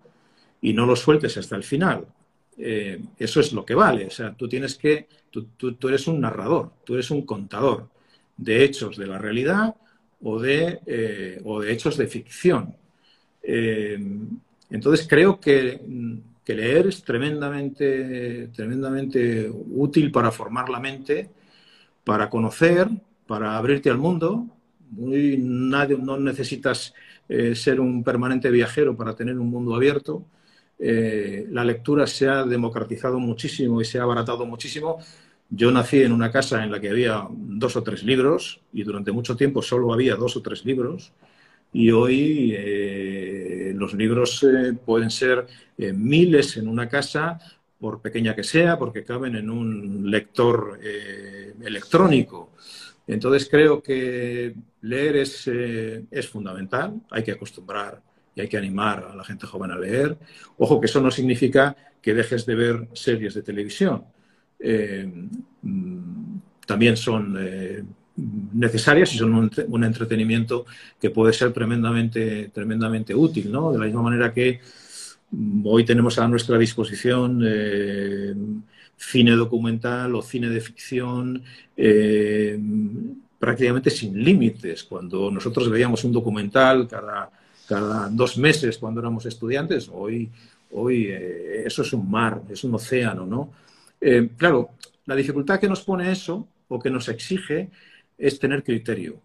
y 0.62 0.74
no 0.74 0.86
lo 0.86 0.96
sueltes 0.96 1.38
hasta 1.38 1.56
el 1.56 1.64
final. 1.64 2.06
Eh, 2.58 3.02
eso 3.18 3.40
es 3.40 3.54
lo 3.54 3.66
que 3.66 3.76
vale. 3.76 4.06
O 4.06 4.12
sea, 4.12 4.34
tú 4.34 4.48
tienes 4.48 4.76
que, 4.76 5.08
tú, 5.32 5.88
eres 5.88 6.08
un 6.08 6.22
narrador, 6.22 6.72
tú 6.86 6.94
eres 6.94 7.10
un 7.12 7.26
contador 7.26 7.90
de 8.38 8.64
hechos 8.64 8.98
de 8.98 9.08
la 9.08 9.18
realidad 9.18 9.76
o 10.22 10.40
de, 10.40 10.80
eh, 10.86 11.42
o 11.44 11.62
de 11.62 11.74
hechos 11.74 11.98
de 11.98 12.08
ficción. 12.08 12.76
Eh, 13.44 14.00
entonces 14.70 15.08
creo 15.10 15.40
que, 15.40 15.82
que, 16.46 16.54
leer 16.54 16.88
es 16.88 17.04
tremendamente, 17.04 18.50
tremendamente 18.56 19.50
útil 19.50 20.12
para 20.12 20.32
formar 20.32 20.70
la 20.70 20.80
mente, 20.80 21.30
para 22.04 22.30
conocer, 22.30 22.88
para 23.28 23.58
abrirte 23.58 23.90
al 23.90 23.98
mundo 23.98 24.48
nadie, 24.94 25.98
no 25.98 26.18
necesitas 26.20 26.94
ser 27.54 27.80
un 27.80 28.04
permanente 28.04 28.52
viajero 28.52 28.96
para 28.98 29.16
tener 29.16 29.40
un 29.40 29.50
mundo 29.50 29.74
abierto. 29.74 30.26
Eh, 30.82 31.46
la 31.52 31.64
lectura 31.64 32.08
se 32.08 32.28
ha 32.28 32.44
democratizado 32.44 33.20
muchísimo 33.20 33.82
y 33.82 33.86
se 33.86 34.00
ha 34.00 34.04
abaratado 34.04 34.46
muchísimo. 34.46 34.98
Yo 35.50 35.72
nací 35.72 36.02
en 36.02 36.12
una 36.12 36.32
casa 36.32 36.64
en 36.64 36.72
la 36.72 36.80
que 36.80 36.90
había 36.90 37.28
dos 37.30 37.76
o 37.76 37.84
tres 37.84 38.04
libros 38.04 38.62
y 38.74 38.84
durante 38.84 39.12
mucho 39.12 39.36
tiempo 39.36 39.62
solo 39.62 39.94
había 39.94 40.16
dos 40.16 40.36
o 40.38 40.42
tres 40.42 40.66
libros. 40.66 41.14
Y 41.74 41.92
hoy 41.92 42.54
eh, 42.58 43.74
los 43.76 43.94
libros 43.94 44.46
pueden 44.86 45.12
ser 45.12 45.48
miles 45.78 46.58
en 46.58 46.68
una 46.68 46.90
casa, 46.90 47.40
por 47.80 48.02
pequeña 48.02 48.36
que 48.36 48.44
sea, 48.44 48.78
porque 48.78 49.04
caben 49.04 49.36
en 49.36 49.50
un 49.50 50.10
lector 50.10 50.80
electrónico. 51.62 52.52
Entonces 53.08 53.50
creo 53.50 53.82
que 53.82 54.56
leer 54.82 55.16
eh, 55.48 56.06
es, 56.10 56.30
fundamental, 56.30 57.02
hay 57.10 57.24
que 57.24 57.34
acostumbrar 57.34 58.02
y 58.36 58.42
hay 58.42 58.48
que 58.48 58.58
animar 58.58 59.08
a 59.12 59.16
la 59.16 59.24
gente 59.24 59.48
joven 59.48 59.72
a 59.72 59.78
leer. 59.78 60.18
Ojo 60.58 60.80
que 60.80 60.86
eso 60.86 61.02
no 61.02 61.12
significa 61.12 61.76
que 62.02 62.14
dejes 62.14 62.46
de 62.46 62.56
ver 62.56 62.88
series 62.94 63.34
de 63.34 63.42
televisión. 63.42 64.04
Eh, 64.60 65.10
mm, 65.62 66.38
también 66.66 66.96
son 66.98 67.36
eh, 67.40 67.84
necesarias 68.54 69.14
y 69.14 69.18
son 69.18 69.52
un, 69.68 69.84
entretenimiento 69.84 70.66
que 71.00 71.10
puede 71.10 71.34
ser 71.34 71.52
tremendamente, 71.52 72.50
tremendamente 72.54 73.14
útil, 73.16 73.52
¿no? 73.52 73.72
De 73.72 73.80
la 73.80 73.86
misma 73.86 74.04
manera 74.04 74.34
que 74.34 74.60
mm, 75.32 75.66
hoy 75.66 75.84
tenemos 75.86 76.18
a 76.20 76.28
nuestra 76.28 76.58
disposición 76.58 77.44
cine 79.02 79.32
documental 79.32 80.14
o 80.16 80.22
cine 80.22 80.50
de 80.50 80.62
ficción 80.62 81.42
eh, 81.76 82.58
prácticamente 83.40 83.90
sin 83.90 84.24
límites. 84.24 84.84
Cuando 84.84 85.32
nosotros 85.32 85.70
veíamos 85.70 86.04
un 86.04 86.14
documental 86.14 86.88
cada, 86.88 87.32
cada 87.72 88.10
dos 88.10 88.38
meses 88.38 88.78
cuando 88.78 89.00
éramos 89.00 89.26
estudiantes, 89.26 89.90
hoy, 89.94 90.30
hoy 90.72 91.06
eh, 91.06 91.64
eso 91.66 91.84
es 91.84 91.94
un 91.94 92.12
mar, 92.12 92.42
es 92.50 92.66
un 92.66 92.76
océano, 92.76 93.26
¿no? 93.26 93.54
Eh, 94.02 94.32
claro, 94.36 94.72
la 95.06 95.16
dificultad 95.16 95.58
que 95.58 95.70
nos 95.70 95.82
pone 95.82 96.12
eso 96.12 96.50
o 96.68 96.78
que 96.78 96.90
nos 96.90 97.08
exige 97.08 97.70
es 98.18 98.40
tener 98.40 98.66
criterio. 98.66 99.22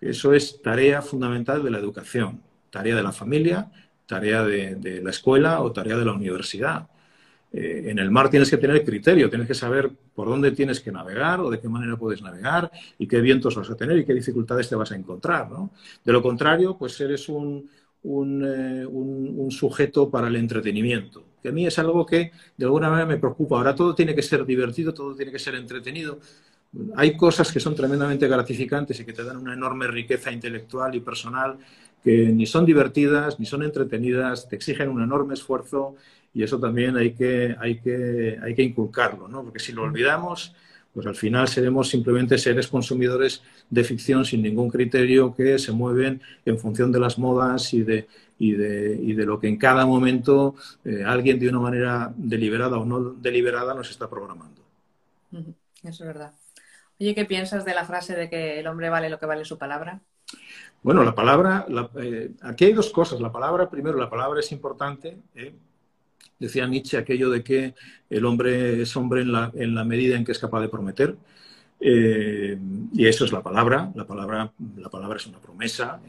Eso 0.00 0.34
es 0.34 0.60
tarea 0.60 1.00
fundamental 1.00 1.62
de 1.62 1.70
la 1.70 1.78
educación, 1.78 2.40
tarea 2.70 2.96
de 2.96 3.04
la 3.04 3.12
familia, 3.12 3.70
tarea 4.04 4.42
de 4.42 5.00
la 5.00 5.10
escuela 5.10 5.60
o 5.60 5.70
tarea 5.70 5.96
de 5.96 6.04
la 6.04 6.12
universidad. 6.12 6.88
Eh, 7.58 7.90
en 7.90 7.98
el 7.98 8.10
mar 8.10 8.28
tienes 8.28 8.50
que 8.50 8.58
tener 8.58 8.84
criterio, 8.84 9.30
tienes 9.30 9.48
que 9.48 9.54
saber 9.54 9.90
por 10.14 10.28
dónde 10.28 10.50
tienes 10.50 10.78
que 10.78 10.92
navegar 10.92 11.40
o 11.40 11.48
de 11.48 11.58
qué 11.58 11.70
manera 11.70 11.96
puedes 11.96 12.20
navegar 12.20 12.70
y 12.98 13.08
qué 13.08 13.18
vientos 13.22 13.54
vas 13.54 13.70
a 13.70 13.74
tener 13.74 13.96
y 13.96 14.04
qué 14.04 14.12
dificultades 14.12 14.68
te 14.68 14.76
vas 14.76 14.92
a 14.92 14.94
encontrar. 14.94 15.48
De 16.04 16.12
lo 16.12 16.20
contrario, 16.20 16.76
pues 16.76 17.00
eres 17.00 17.30
un, 17.30 17.70
eh, 18.04 18.86
un, 18.86 19.50
sujeto 19.50 20.10
para 20.10 20.28
el 20.28 20.36
entretenimiento, 20.36 21.24
que 21.42 21.48
a 21.48 21.52
mí 21.52 21.66
es 21.66 21.78
algo 21.78 22.04
que 22.04 22.30
de 22.58 22.64
alguna 22.66 22.90
manera 22.90 23.06
me 23.06 23.16
preocupa. 23.16 23.56
Ahora 23.56 23.74
todo 23.74 23.94
tiene 23.94 24.14
que 24.14 24.22
ser 24.22 24.44
divertido, 24.44 24.92
todo 24.92 25.14
tiene 25.14 25.32
que 25.32 25.38
ser 25.38 25.54
entretenido. 25.54 26.18
Hay 26.94 27.16
cosas 27.16 27.50
que 27.50 27.58
son 27.58 27.74
tremendamente 27.74 28.28
gratificantes 28.28 29.00
y 29.00 29.06
que 29.06 29.14
te 29.14 29.24
dan 29.24 29.38
una 29.38 29.54
enorme 29.54 29.86
riqueza 29.86 30.30
intelectual 30.30 30.94
y 30.94 31.00
personal 31.00 31.56
que 32.04 32.26
ni 32.26 32.44
son 32.44 32.66
divertidas, 32.66 33.40
ni 33.40 33.46
son 33.46 33.62
entretenidas, 33.62 34.46
te 34.46 34.56
exigen 34.56 34.90
un 34.90 35.02
enorme 35.02 35.34
esfuerzo 35.34 35.96
y 36.36 36.42
eso 36.42 36.60
también 36.60 36.98
hay 36.98 37.14
que, 37.14 37.56
hay 37.58 37.80
que, 37.80 38.38
hay 38.42 38.54
que 38.54 38.62
inculcarlo, 38.62 39.26
¿no? 39.26 39.42
Porque 39.42 39.58
si 39.58 39.72
lo 39.72 39.84
olvidamos, 39.84 40.54
pues 40.92 41.06
al 41.06 41.14
final 41.14 41.48
seremos 41.48 41.88
simplemente 41.88 42.36
seres 42.36 42.68
consumidores 42.68 43.42
de 43.70 43.82
ficción 43.84 44.22
sin 44.22 44.42
ningún 44.42 44.68
criterio 44.68 45.34
que 45.34 45.58
se 45.58 45.72
mueven 45.72 46.20
en 46.44 46.58
función 46.58 46.92
de 46.92 47.00
las 47.00 47.18
modas 47.18 47.72
y 47.72 47.84
de, 47.84 48.06
y 48.38 48.52
de, 48.52 49.00
y 49.02 49.14
de 49.14 49.24
lo 49.24 49.40
que 49.40 49.48
en 49.48 49.56
cada 49.56 49.86
momento 49.86 50.56
eh, 50.84 51.04
alguien 51.06 51.38
de 51.38 51.48
una 51.48 51.60
manera 51.60 52.12
deliberada 52.14 52.76
o 52.76 52.84
no 52.84 53.14
deliberada 53.14 53.72
nos 53.72 53.90
está 53.90 54.10
programando. 54.10 54.60
Eso 55.32 55.48
es 55.82 56.00
verdad. 56.00 56.34
Oye, 57.00 57.14
¿qué 57.14 57.24
piensas 57.24 57.64
de 57.64 57.72
la 57.72 57.86
frase 57.86 58.14
de 58.14 58.28
que 58.28 58.60
el 58.60 58.66
hombre 58.66 58.90
vale 58.90 59.08
lo 59.08 59.18
que 59.18 59.24
vale 59.24 59.46
su 59.46 59.56
palabra? 59.56 60.02
Bueno, 60.82 61.02
la 61.02 61.14
palabra, 61.14 61.66
eh, 61.98 62.32
aquí 62.42 62.66
hay 62.66 62.72
dos 62.74 62.90
cosas. 62.90 63.20
La 63.20 63.32
palabra, 63.32 63.70
primero, 63.70 63.96
la 63.96 64.10
palabra 64.10 64.40
es 64.40 64.52
importante. 64.52 65.16
¿eh? 65.34 65.54
Decía 66.38 66.66
Nietzsche 66.66 66.98
aquello 66.98 67.30
de 67.30 67.42
que 67.42 67.74
el 68.10 68.24
hombre 68.24 68.82
es 68.82 68.96
hombre 68.96 69.22
en 69.22 69.32
la, 69.32 69.50
en 69.54 69.74
la 69.74 69.84
medida 69.84 70.16
en 70.16 70.24
que 70.24 70.32
es 70.32 70.38
capaz 70.38 70.60
de 70.60 70.68
prometer. 70.68 71.16
Eh, 71.80 72.58
y 72.92 73.06
eso 73.06 73.24
es 73.24 73.32
la 73.32 73.42
palabra. 73.42 73.90
La 73.94 74.06
palabra, 74.06 74.52
la 74.76 74.88
palabra 74.88 75.16
es 75.16 75.26
una 75.26 75.38
promesa. 75.38 76.00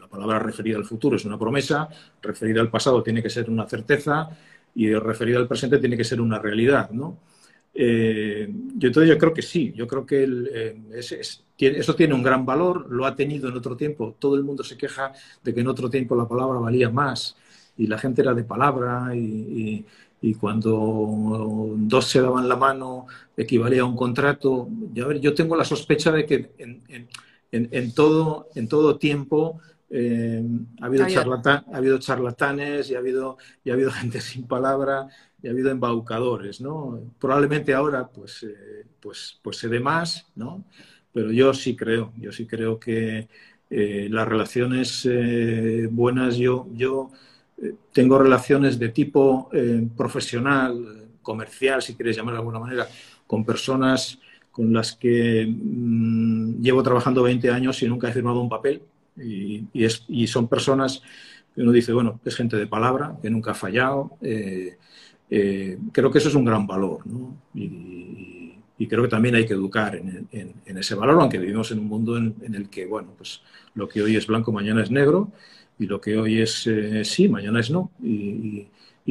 la 0.00 0.08
palabra 0.08 0.38
referida 0.38 0.76
al 0.76 0.84
futuro 0.84 1.16
es 1.16 1.24
una 1.24 1.38
promesa, 1.38 1.88
referida 2.22 2.60
al 2.60 2.70
pasado 2.70 3.02
tiene 3.02 3.22
que 3.22 3.30
ser 3.30 3.50
una 3.50 3.66
certeza 3.66 4.30
y 4.74 4.92
referida 4.94 5.38
al 5.38 5.48
presente 5.48 5.78
tiene 5.78 5.96
que 5.96 6.04
ser 6.04 6.20
una 6.20 6.38
realidad, 6.38 6.90
¿no? 6.90 7.18
Eh, 7.74 8.48
yo, 8.76 8.88
entonces 8.88 9.08
yo 9.08 9.18
creo 9.18 9.32
que 9.32 9.42
sí, 9.42 9.72
yo 9.76 9.86
creo 9.86 10.04
que 10.04 10.26
eh, 10.52 10.76
eso 10.98 11.94
tiene 11.94 12.14
un 12.14 12.22
gran 12.22 12.44
valor, 12.44 12.90
lo 12.90 13.06
ha 13.06 13.14
tenido 13.14 13.48
en 13.48 13.56
otro 13.56 13.76
tiempo. 13.76 14.16
Todo 14.18 14.34
el 14.34 14.42
mundo 14.42 14.64
se 14.64 14.76
queja 14.76 15.12
de 15.44 15.54
que 15.54 15.60
en 15.60 15.68
otro 15.68 15.88
tiempo 15.88 16.16
la 16.16 16.26
palabra 16.26 16.58
valía 16.58 16.90
más 16.90 17.36
y 17.78 17.86
la 17.86 17.96
gente 17.96 18.20
era 18.22 18.34
de 18.34 18.44
palabra 18.44 19.14
y, 19.14 19.86
cuando 20.40 21.74
dos 21.76 22.06
se 22.06 22.20
daban 22.20 22.48
la 22.48 22.56
mano 22.56 23.06
equivalía 23.36 23.82
a 23.82 23.84
un 23.84 23.96
contrato. 23.96 24.68
Yo, 24.92 25.12
yo 25.12 25.32
tengo 25.32 25.54
la 25.54 25.64
sospecha 25.64 26.10
de 26.10 26.26
que 26.26 26.50
en, 27.52 27.94
todo, 27.94 28.48
en 28.56 28.68
todo 28.68 28.98
tiempo 28.98 29.60
eh, 29.90 30.44
ha, 30.80 30.86
habido 30.86 31.04
ha 31.04 31.64
habido 31.72 31.98
charlatanes 31.98 32.90
y 32.90 32.96
ha 32.96 32.98
habido, 32.98 33.38
y 33.64 33.70
ha 33.70 33.74
habido 33.74 33.90
gente 33.92 34.20
sin 34.20 34.46
palabra 34.46 35.08
y 35.40 35.46
ha 35.46 35.52
habido 35.52 35.70
embaucadores, 35.70 36.60
¿no? 36.60 37.00
Probablemente 37.20 37.72
ahora 37.72 38.08
pues, 38.08 38.42
eh, 38.42 38.86
pues, 39.00 39.38
pues 39.40 39.56
se 39.56 39.68
dé 39.68 39.78
más, 39.78 40.26
¿no? 40.34 40.64
Pero 41.12 41.30
yo 41.30 41.54
sí 41.54 41.76
creo, 41.76 42.12
yo 42.16 42.32
sí 42.32 42.46
creo 42.46 42.78
que 42.78 43.28
eh, 43.70 44.08
las 44.10 44.26
relaciones 44.26 45.08
buenas, 45.90 46.36
yo, 46.36 46.66
yo 46.72 47.12
tengo 47.92 48.18
relaciones 48.18 48.78
de 48.78 48.88
tipo 48.90 49.50
profesional, 49.96 51.08
comercial, 51.22 51.82
si 51.82 51.94
quieres 51.94 52.16
llamar 52.16 52.34
de 52.34 52.38
alguna 52.38 52.58
manera, 52.58 52.88
con 53.26 53.44
personas 53.44 54.18
con 54.50 54.72
las 54.72 54.92
que 54.94 55.46
mm, 55.46 56.60
llevo 56.60 56.82
trabajando 56.82 57.22
20 57.22 57.50
años 57.50 57.80
y 57.82 57.88
nunca 57.88 58.08
he 58.08 58.12
firmado 58.12 58.40
un 58.40 58.48
papel. 58.48 58.82
Y, 59.16 59.64
y, 59.72 60.26
son 60.26 60.48
personas 60.48 61.02
que 61.54 61.62
uno 61.62 61.72
dice, 61.72 61.92
bueno, 61.92 62.20
es 62.24 62.34
gente 62.34 62.56
de 62.56 62.66
palabra, 62.66 63.16
que 63.20 63.30
nunca 63.30 63.50
ha 63.50 63.54
fallado. 63.54 64.16
Eh, 64.22 64.76
creo 65.92 66.10
que 66.10 66.18
eso 66.18 66.28
es 66.28 66.34
un 66.34 66.44
gran 66.44 66.66
valor, 66.66 67.06
¿no? 67.06 67.36
y, 67.54 68.86
creo 68.88 69.02
que 69.02 69.08
también 69.08 69.34
hay 69.34 69.44
que 69.44 69.54
educar 69.54 69.96
en, 69.96 70.54
ese 70.64 70.94
valor, 70.94 71.20
aunque 71.20 71.38
vivimos 71.38 71.70
en 71.72 71.80
un 71.80 71.86
mundo 71.86 72.16
en, 72.16 72.54
el 72.54 72.68
que, 72.70 72.86
bueno, 72.86 73.12
pues 73.16 73.42
lo 73.74 73.88
que 73.88 74.02
hoy 74.02 74.16
es 74.16 74.26
blanco, 74.26 74.50
mañana 74.50 74.82
es 74.82 74.90
negro, 74.90 75.30
y 75.78 75.86
lo 75.86 76.00
que 76.00 76.16
hoy 76.18 76.40
es 76.40 76.66
eh, 76.66 77.04
sí, 77.04 77.28
mañana 77.28 77.60
es 77.60 77.70
no. 77.70 77.92
Y, 78.02 78.66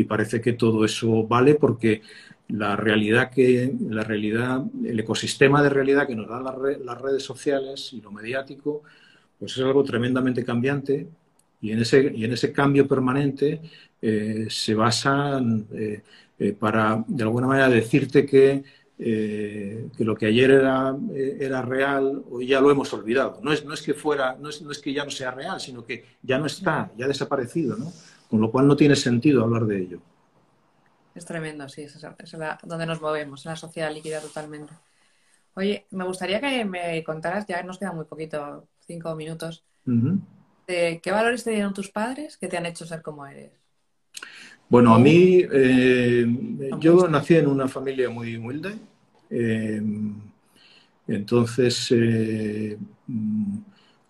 parece 0.08 0.42
que 0.42 0.54
todo 0.54 0.86
eso 0.86 1.26
vale 1.28 1.56
porque 1.56 2.04
la 2.50 2.76
realidad 2.76 3.32
que, 3.32 3.74
la 3.90 4.04
realidad, 4.04 4.64
el 4.86 5.00
ecosistema 5.00 5.64
de 5.64 5.70
realidad 5.70 6.06
que 6.06 6.16
nos 6.16 6.30
dan 6.30 6.44
las 6.44 7.02
redes 7.02 7.24
sociales 7.24 7.92
y 7.94 8.02
lo 8.02 8.12
mediático, 8.12 8.84
pues 9.40 9.54
es 9.58 9.64
algo 9.64 9.84
tremendamente 9.84 10.46
cambiante 10.46 11.08
y 11.62 11.72
en 11.72 11.80
ese, 11.80 12.12
y 12.16 12.26
en 12.26 12.34
ese 12.34 12.54
cambio 12.54 12.88
permanente 12.88 13.60
eh, 14.00 14.46
se 14.50 14.76
basan 14.76 15.66
eh, 15.74 16.54
para, 16.54 17.04
de 17.08 17.24
alguna 17.24 17.48
manera, 17.48 17.68
decirte 17.68 18.24
que, 18.24 18.64
que 18.98 19.92
lo 20.00 20.16
que 20.16 20.26
ayer 20.26 20.50
era, 20.50 20.96
era 21.14 21.62
real, 21.62 22.24
hoy 22.32 22.48
ya 22.48 22.60
lo 22.60 22.72
hemos 22.72 22.92
olvidado. 22.94 23.40
No 23.44 23.54
es, 23.54 23.64
no 23.64 23.74
es 23.74 23.82
que 23.82 23.94
fuera, 23.94 24.36
no 24.40 24.50
es, 24.50 24.62
no 24.62 24.72
es, 24.72 24.80
que 24.80 24.92
ya 24.92 25.06
no 25.06 25.12
sea 25.12 25.32
real, 25.32 25.60
sino 25.60 25.86
que 25.86 26.06
ya 26.22 26.40
no 26.40 26.48
está, 26.48 26.92
ya 26.98 27.06
ha 27.06 27.08
desaparecido, 27.08 27.78
¿no? 27.78 27.92
Con 28.30 28.42
lo 28.42 28.52
cual 28.52 28.68
no 28.68 28.76
tiene 28.76 28.96
sentido 28.96 29.44
hablar 29.44 29.66
de 29.66 29.80
ello. 29.80 30.00
Es 31.14 31.26
tremendo, 31.26 31.68
sí, 31.70 31.84
es, 31.84 32.00
donde 32.64 32.86
nos 32.86 33.02
movemos, 33.02 33.46
en 33.46 33.52
la 33.52 33.56
sociedad 33.56 33.94
líquida 33.94 34.20
totalmente. 34.20 34.74
Oye, 35.56 35.88
me 35.92 36.04
gustaría 36.04 36.40
que 36.40 36.66
me 36.66 37.04
contaras, 37.04 37.46
ya 37.48 37.64
nos 37.64 37.80
queda 37.80 37.92
muy 37.92 38.06
poquito, 38.06 38.68
cinco 38.86 39.16
minutos, 39.16 39.64
¿qué 40.66 41.12
valores 41.12 41.44
te 41.44 41.52
dieron 41.52 41.74
tus 41.74 41.90
padres 41.90 42.38
que 42.38 42.48
te 42.48 42.58
han 42.58 42.66
hecho 42.66 42.86
ser 42.86 43.02
como 43.02 43.26
eres? 43.26 43.52
Bueno, 44.70 44.94
a 44.94 45.00
mí, 45.00 45.46
eh, 45.50 46.26
yo 46.80 47.08
nací 47.08 47.36
en 47.36 47.48
una 47.48 47.70
familia 47.70 48.10
muy 48.10 48.36
humilde. 48.36 48.76
Eh, 49.30 49.82
entonces, 51.08 51.88
eh, 51.92 52.78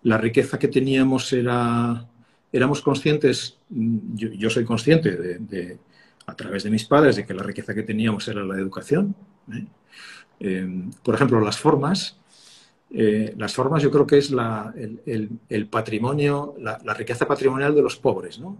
la 0.02 0.18
riqueza 0.18 0.58
que 0.58 0.66
teníamos 0.66 1.32
era, 1.32 2.04
éramos 2.52 2.82
conscientes, 2.82 3.56
yo, 3.70 4.50
soy 4.50 4.64
consciente 4.64 5.16
de, 5.38 5.78
a 6.26 6.34
través 6.34 6.64
de 6.64 6.70
mis 6.70 6.84
padres, 6.86 7.16
de 7.16 7.24
que 7.24 7.34
la 7.34 7.44
riqueza 7.44 7.72
que 7.72 7.84
teníamos 7.84 8.26
era 8.26 8.42
la 8.42 8.56
educación. 8.56 9.14
por 11.04 11.14
ejemplo, 11.14 11.40
las 11.40 11.58
formas. 11.58 12.16
las 12.90 13.54
formas 13.54 13.82
yo 13.82 13.92
creo 13.92 14.06
que 14.08 14.18
es 14.18 14.32
el, 14.32 15.66
patrimonio, 15.70 16.56
la, 16.58 16.80
la, 16.84 16.94
riqueza 16.94 17.28
patrimonial 17.28 17.76
de 17.76 17.82
los 17.82 17.96
pobres, 17.96 18.40
¿no? 18.40 18.56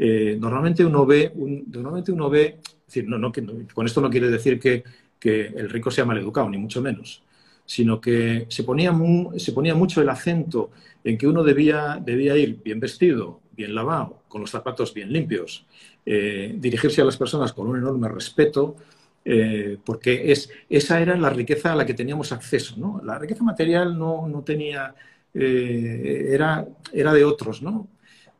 Eh, 0.00 0.36
normalmente 0.38 0.84
uno 0.84 1.04
ve, 1.04 1.32
normalmente 1.66 2.12
uno 2.12 2.30
ve, 2.30 2.60
no, 3.04 3.18
no, 3.18 3.32
con 3.74 3.84
esto 3.84 4.00
no 4.00 4.08
quiere 4.08 4.30
decir 4.30 4.60
que, 4.60 4.84
el 5.20 5.68
rico 5.68 5.90
sea 5.90 6.04
mal 6.04 6.16
educado, 6.16 6.48
ni 6.48 6.58
mucho 6.58 6.80
menos, 6.80 7.24
sino 7.66 8.00
que 8.00 8.46
se 8.48 8.62
ponía, 8.62 8.96
se 9.36 9.52
ponía 9.52 9.74
mucho 9.74 10.00
el 10.00 10.08
acento 10.08 10.70
en 11.02 11.18
que 11.18 11.26
uno 11.26 11.42
debía, 11.42 12.00
debía 12.02 12.36
ir 12.36 12.62
bien 12.62 12.78
vestido, 12.78 13.40
bien 13.56 13.74
lavado, 13.74 14.22
con 14.28 14.40
los 14.40 14.50
zapatos 14.50 14.94
bien 14.94 15.12
limpios, 15.12 15.66
eh, 16.06 16.54
dirigirse 16.56 17.02
a 17.02 17.04
las 17.04 17.16
personas 17.16 17.52
con 17.52 17.66
un 17.66 17.78
enorme 17.78 18.08
respeto, 18.08 18.76
eh, 19.24 19.76
porque 19.84 20.30
es, 20.30 20.48
esa 20.70 21.00
era 21.00 21.16
la 21.16 21.30
riqueza 21.30 21.72
a 21.72 21.76
la 21.76 21.84
que 21.84 21.94
teníamos 21.94 22.30
acceso. 22.30 22.76
¿no? 22.78 23.00
La 23.04 23.18
riqueza 23.18 23.42
material 23.42 23.98
no, 23.98 24.28
no 24.28 24.42
tenía, 24.42 24.94
era, 25.34 26.64
era 26.92 27.12
de 27.12 27.24
otros, 27.24 27.60
¿no? 27.60 27.88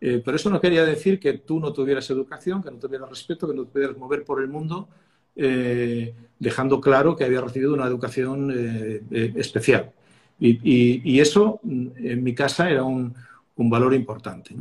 Eh, 0.00 0.22
pero 0.24 0.37
eso 0.37 0.50
no 0.50 0.61
quería 0.61 0.84
decir 0.84 1.18
que 1.18 1.34
tú 1.34 1.58
no 1.58 1.72
tuvieras 1.72 2.08
educación, 2.11 2.62
que 2.62 2.70
no 2.70 2.78
tuvieras 2.78 3.08
respeto, 3.08 3.48
que 3.48 3.54
no 3.54 3.64
pudieras 3.64 3.96
mover 3.96 4.24
por 4.24 4.40
el 4.40 4.48
mundo, 4.48 4.88
eh, 5.34 6.14
dejando 6.38 6.80
claro 6.80 7.16
que 7.16 7.24
había 7.24 7.40
recibido 7.40 7.74
una 7.74 7.87
educación 7.87 8.52
eh, 8.54 9.32
especial. 9.37 9.92
Y, 10.40 11.18
eso 11.18 11.61
en 11.64 12.22
mi 12.22 12.32
casa 12.32 12.70
era 12.70 12.84
un, 12.84 13.14
valor 13.56 13.92
importante. 13.92 14.54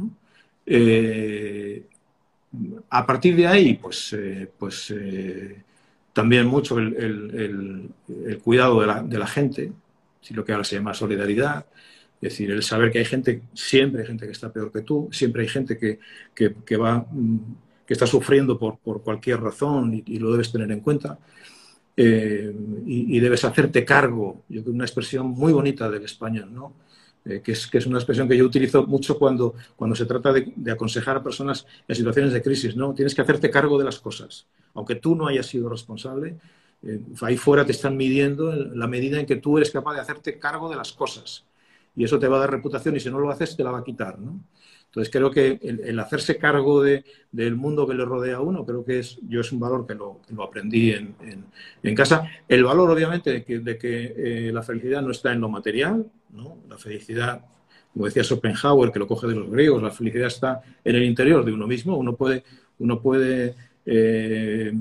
a 2.90 3.06
partir 3.06 3.36
de 3.36 3.46
ahí, 3.48 3.76
pues, 3.76 4.16
pues 4.58 4.94
también 6.14 6.48
mucho 6.48 6.80
el, 6.80 7.92
cuidado 8.44 8.82
de 8.82 8.88
la, 8.88 9.04
de 9.04 9.20
la 9.20 9.28
gente, 9.28 9.72
si 10.20 10.34
lo 10.34 10.44
que 10.44 10.52
ahora 10.52 10.64
se 10.64 10.78
llama 10.78 10.96
solidaridad, 10.96 11.68
es 12.20 12.32
decir, 12.32 12.50
el 12.50 12.64
saber 12.64 12.92
que 12.92 13.00
hay 13.00 13.06
gente, 13.06 13.44
siempre 13.54 14.02
hay 14.02 14.08
gente 14.08 14.26
que 14.26 14.32
está 14.32 14.52
peor 14.52 14.72
que 14.72 14.82
tú, 14.82 15.08
siempre 15.12 15.44
hay 15.44 15.48
gente 15.48 15.78
que, 15.78 16.00
que, 16.34 16.78
va, 16.78 17.06
mm, 17.12 17.38
que 17.86 17.94
está 17.94 18.08
sufriendo 18.08 18.58
por, 18.58 18.80
por 18.80 19.04
cualquier 19.04 19.40
razón 19.40 20.04
y, 20.06 20.18
lo 20.18 20.32
debes 20.32 20.52
tener 20.52 20.72
en 20.72 20.80
cuenta. 20.80 21.20
Eh, 21.96 22.54
y, 22.86 23.20
debes 23.20 23.44
hacerte 23.44 23.86
cargo. 23.86 24.44
Yo 24.50 24.64
creo 24.64 24.74
una 24.74 24.86
expresión 24.86 25.28
muy 25.28 25.54
bonita 25.54 25.90
del 25.90 26.04
español, 26.06 26.54
¿no? 26.54 26.74
Eh, 27.26 27.42
que, 27.44 27.52
es, 27.52 27.68
que 27.68 27.78
es 27.80 27.86
una 27.86 27.98
expresión 27.98 28.28
que 28.28 28.38
yo 28.38 28.46
utilizo 28.46 28.86
mucho 28.88 29.20
cuando, 29.20 29.54
cuando 29.76 29.96
se 29.96 30.06
trata 30.06 30.34
de, 30.34 30.72
aconsejar 30.72 31.18
a 31.18 31.24
personas 31.24 31.68
en 31.88 31.96
situaciones 31.96 32.34
de 32.34 32.42
crisis, 32.42 32.76
¿no? 32.76 32.94
Tienes 32.96 33.14
que 33.14 33.22
hacerte 33.22 33.52
cargo 33.52 33.78
de 33.78 33.86
las 33.86 34.00
cosas. 34.00 34.48
Aunque 34.74 34.96
tú 34.96 35.16
no 35.16 35.28
hayas 35.28 35.46
sido 35.46 35.70
responsable, 35.70 36.38
eh, 36.82 37.00
ahí 37.22 37.38
fuera 37.38 37.66
te 37.66 37.74
están 37.74 37.96
midiendo 37.96 38.54
la 38.54 38.88
medida 38.88 39.20
en 39.20 39.26
que 39.28 39.36
tú 39.36 39.58
eres 39.58 39.72
capaz 39.72 39.94
de 39.94 40.02
hacerte 40.02 40.40
cargo 40.40 40.70
de 40.70 40.78
las 40.78 40.94
cosas 40.94 41.46
y 41.98 42.04
eso 42.04 42.20
te 42.20 42.28
va 42.28 42.38
a 42.38 42.42
dar 42.42 42.52
reputación 42.52 42.96
y 42.96 43.00
si 43.00 43.10
no 43.10 43.20
lo 43.20 43.30
haces 43.30 43.58
te 43.58 43.64
la 43.64 43.72
va 43.72 43.80
a 43.80 43.84
quitar, 43.84 44.20
¿no? 44.20 44.40
Entonces 44.86 45.12
creo 45.12 45.30
que 45.30 45.60
el, 45.62 46.00
hacerse 46.00 46.38
cargo 46.38 46.82
de, 46.82 47.04
del 47.32 47.56
mundo 47.56 47.86
que 47.86 47.94
le 47.94 48.06
rodea 48.06 48.38
a 48.38 48.42
uno, 48.42 48.66
creo 48.66 48.86
que 48.86 49.00
es, 49.00 49.20
yo 49.28 49.42
es 49.42 49.52
un 49.52 49.60
valor 49.60 49.86
que 49.86 49.96
lo, 49.96 50.22
aprendí 50.42 50.92
en, 50.92 51.14
en, 51.84 51.96
casa. 51.96 52.30
El 52.48 52.64
valor, 52.64 52.90
obviamente, 52.90 53.32
de 53.32 53.44
que, 53.44 53.60
de 53.60 53.78
que 53.78 54.14
eh, 54.16 54.52
la 54.54 54.64
felicidad 54.64 55.02
no 55.02 55.12
está 55.12 55.34
en 55.34 55.42
lo 55.42 55.50
material, 55.50 56.10
¿no? 56.32 56.60
La 56.70 56.78
felicidad, 56.78 57.46
como 57.94 58.06
decía 58.06 58.24
Schopenhauer, 58.24 58.92
que 58.92 59.00
lo 59.00 59.08
coge 59.08 59.28
de 59.28 59.36
los 59.36 59.52
griegos, 59.52 59.84
la 59.84 59.92
felicidad 59.92 60.28
está 60.28 60.62
en 60.84 60.96
el 60.96 61.04
interior 61.04 61.44
de 61.44 61.52
uno 61.52 61.68
mismo. 61.68 61.98
Uno 61.98 62.16
puede, 62.16 62.44
uno 62.80 63.00
puede 63.02 63.56
eh, 63.86 64.72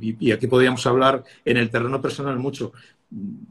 y, 0.00 0.32
aquí 0.32 0.46
podríamos 0.46 0.86
hablar 0.86 1.24
en 1.44 1.56
el 1.56 1.70
terreno 1.70 2.00
personal 2.00 2.38
mucho. 2.38 2.72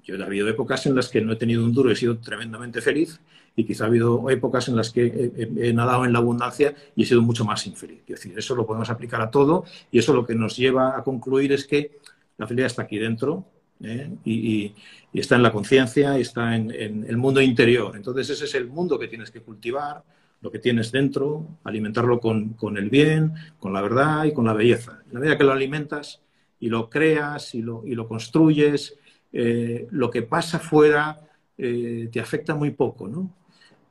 Yo 0.03 0.15
he 0.15 0.23
habido 0.23 0.47
épocas 0.47 0.85
en 0.85 0.95
las 0.95 1.09
que 1.09 1.21
no 1.21 1.33
he 1.33 1.35
tenido 1.35 1.63
un 1.63 1.73
duro 1.73 1.89
y 1.89 1.93
he 1.93 1.95
sido 1.95 2.17
tremendamente 2.19 2.81
feliz 2.81 3.19
y 3.55 3.65
quizá 3.65 3.85
ha 3.85 3.87
habido 3.87 4.29
épocas 4.29 4.67
en 4.67 4.75
las 4.75 4.91
que 4.91 5.31
he, 5.35 5.73
nadado 5.73 6.05
en 6.05 6.13
la 6.13 6.19
abundancia 6.19 6.75
y 6.95 7.03
he 7.03 7.05
sido 7.05 7.23
mucho 7.23 7.43
más 7.43 7.65
infeliz. 7.65 8.01
Es 8.01 8.21
decir, 8.21 8.37
eso 8.37 8.55
lo 8.55 8.67
podemos 8.67 8.89
aplicar 8.89 9.21
a 9.21 9.31
todo 9.31 9.65
y 9.91 9.97
eso 9.97 10.13
lo 10.13 10.25
que 10.25 10.35
nos 10.35 10.55
lleva 10.55 10.97
a 10.97 11.03
concluir 11.03 11.51
es 11.53 11.65
que 11.65 11.97
la 12.37 12.45
felicidad 12.45 12.67
está 12.67 12.81
aquí 12.83 12.99
dentro 12.99 13.45
¿eh? 13.81 14.11
y, 14.25 14.73
está 15.13 15.35
en 15.35 15.41
la 15.41 15.51
conciencia 15.51 16.19
y 16.19 16.21
está 16.21 16.55
en, 16.55 16.69
en 16.69 17.03
el 17.07 17.17
mundo 17.17 17.41
interior. 17.41 17.95
Entonces 17.95 18.29
ese 18.29 18.45
es 18.45 18.53
el 18.53 18.67
mundo 18.67 18.99
que 18.99 19.07
tienes 19.07 19.31
que 19.31 19.41
cultivar, 19.41 20.03
lo 20.41 20.51
que 20.51 20.59
tienes 20.59 20.91
dentro, 20.91 21.47
alimentarlo 21.63 22.19
con, 22.19 22.77
el 22.77 22.89
bien, 22.89 23.33
con 23.59 23.73
la 23.73 23.81
verdad 23.81 24.25
y 24.25 24.33
con 24.33 24.45
la 24.45 24.53
belleza. 24.53 24.99
La 25.11 25.19
medida 25.19 25.37
que 25.37 25.43
lo 25.43 25.51
alimentas 25.51 26.21
y 26.59 26.69
lo 26.69 26.89
creas 26.89 27.55
y 27.55 27.61
lo, 27.61 27.85
y 27.85 27.95
lo 27.95 28.07
construyes, 28.07 28.97
eh, 29.39 29.87
lo 29.91 30.09
que 30.09 30.23
pasa 30.23 30.57
fuera 30.57 31.19
eh, 31.55 32.09
te 32.11 32.19
afecta 32.19 32.55
muy 32.55 32.71
poco, 32.71 33.07
¿no? 33.07 33.29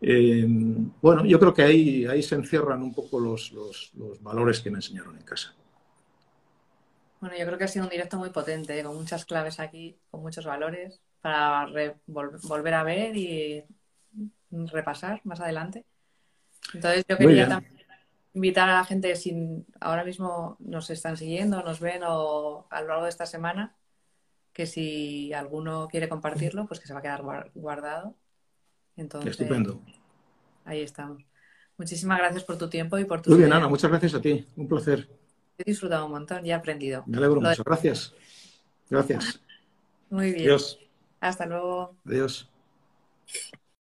Eh, 0.00 0.44
bueno, 1.00 1.24
yo 1.24 1.38
creo 1.38 1.54
que 1.54 1.62
ahí, 1.62 2.04
ahí 2.04 2.20
se 2.20 2.34
encierran 2.34 2.82
un 2.82 2.92
poco 2.92 3.20
los, 3.20 3.52
los, 3.52 3.92
valores 4.22 4.58
que 4.58 4.72
me 4.72 4.78
enseñaron 4.78 5.16
en 5.16 5.22
casa. 5.22 5.54
Bueno, 7.20 7.36
yo 7.38 7.46
creo 7.46 7.58
que 7.58 7.62
ha 7.62 7.68
sido 7.68 7.84
un 7.84 7.90
directo 7.92 8.18
muy 8.18 8.30
potente, 8.30 8.82
con 8.82 8.96
muchas 8.96 9.24
claves 9.24 9.60
aquí, 9.60 9.96
con 10.10 10.22
muchos 10.22 10.44
valores, 10.44 11.00
para 11.20 11.68
volver 12.06 12.74
a 12.74 12.82
ver 12.82 13.16
y 13.16 13.62
repasar 14.50 15.20
más 15.22 15.38
adelante. 15.38 15.84
Entonces 16.74 17.04
yo 17.08 17.16
quería 17.16 17.48
también 17.48 17.86
invitar 18.34 18.68
a 18.68 18.78
la 18.78 18.84
gente, 18.84 19.14
si 19.14 19.64
ahora 19.78 20.02
mismo 20.02 20.56
nos 20.58 20.90
están 20.90 21.16
siguiendo, 21.16 21.62
nos 21.62 21.78
ven 21.78 22.02
o 22.04 22.66
a 22.68 22.80
lo 22.80 22.88
largo 22.88 23.04
de 23.04 23.10
esta 23.10 23.26
semana, 23.26 23.76
que 24.56 24.64
si 24.64 25.34
alguno 25.34 25.86
quiere 25.86 26.08
compartirlo, 26.08 26.66
pues 26.66 26.80
que 26.80 26.86
se 26.86 26.94
va 26.94 27.00
a 27.00 27.02
quedar 27.02 27.22
guardado. 27.54 28.14
Entonces, 28.96 29.32
Estupendo. 29.32 29.82
Ahí 30.64 30.80
estamos. 30.80 31.22
Muchísimas 31.76 32.16
gracias 32.16 32.42
por 32.42 32.56
tu 32.56 32.70
tiempo 32.70 32.96
y 32.96 33.04
por 33.04 33.20
tu. 33.20 33.28
Muy 33.28 33.40
bien, 33.40 33.52
Ana, 33.52 33.68
muchas 33.68 33.90
gracias 33.90 34.14
a 34.14 34.20
ti. 34.22 34.46
Un 34.56 34.66
placer. 34.66 35.10
He 35.58 35.64
disfrutado 35.64 36.06
un 36.06 36.12
montón 36.12 36.46
y 36.46 36.52
he 36.52 36.54
aprendido. 36.54 37.04
Me 37.06 37.18
alegro 37.18 37.42
mucho. 37.42 37.62
Gracias. 37.64 38.14
Gracias. 38.88 39.42
Muy 40.08 40.32
bien. 40.32 40.46
Adiós. 40.46 40.78
Hasta 41.20 41.44
luego. 41.44 41.94
Adiós. 42.06 42.48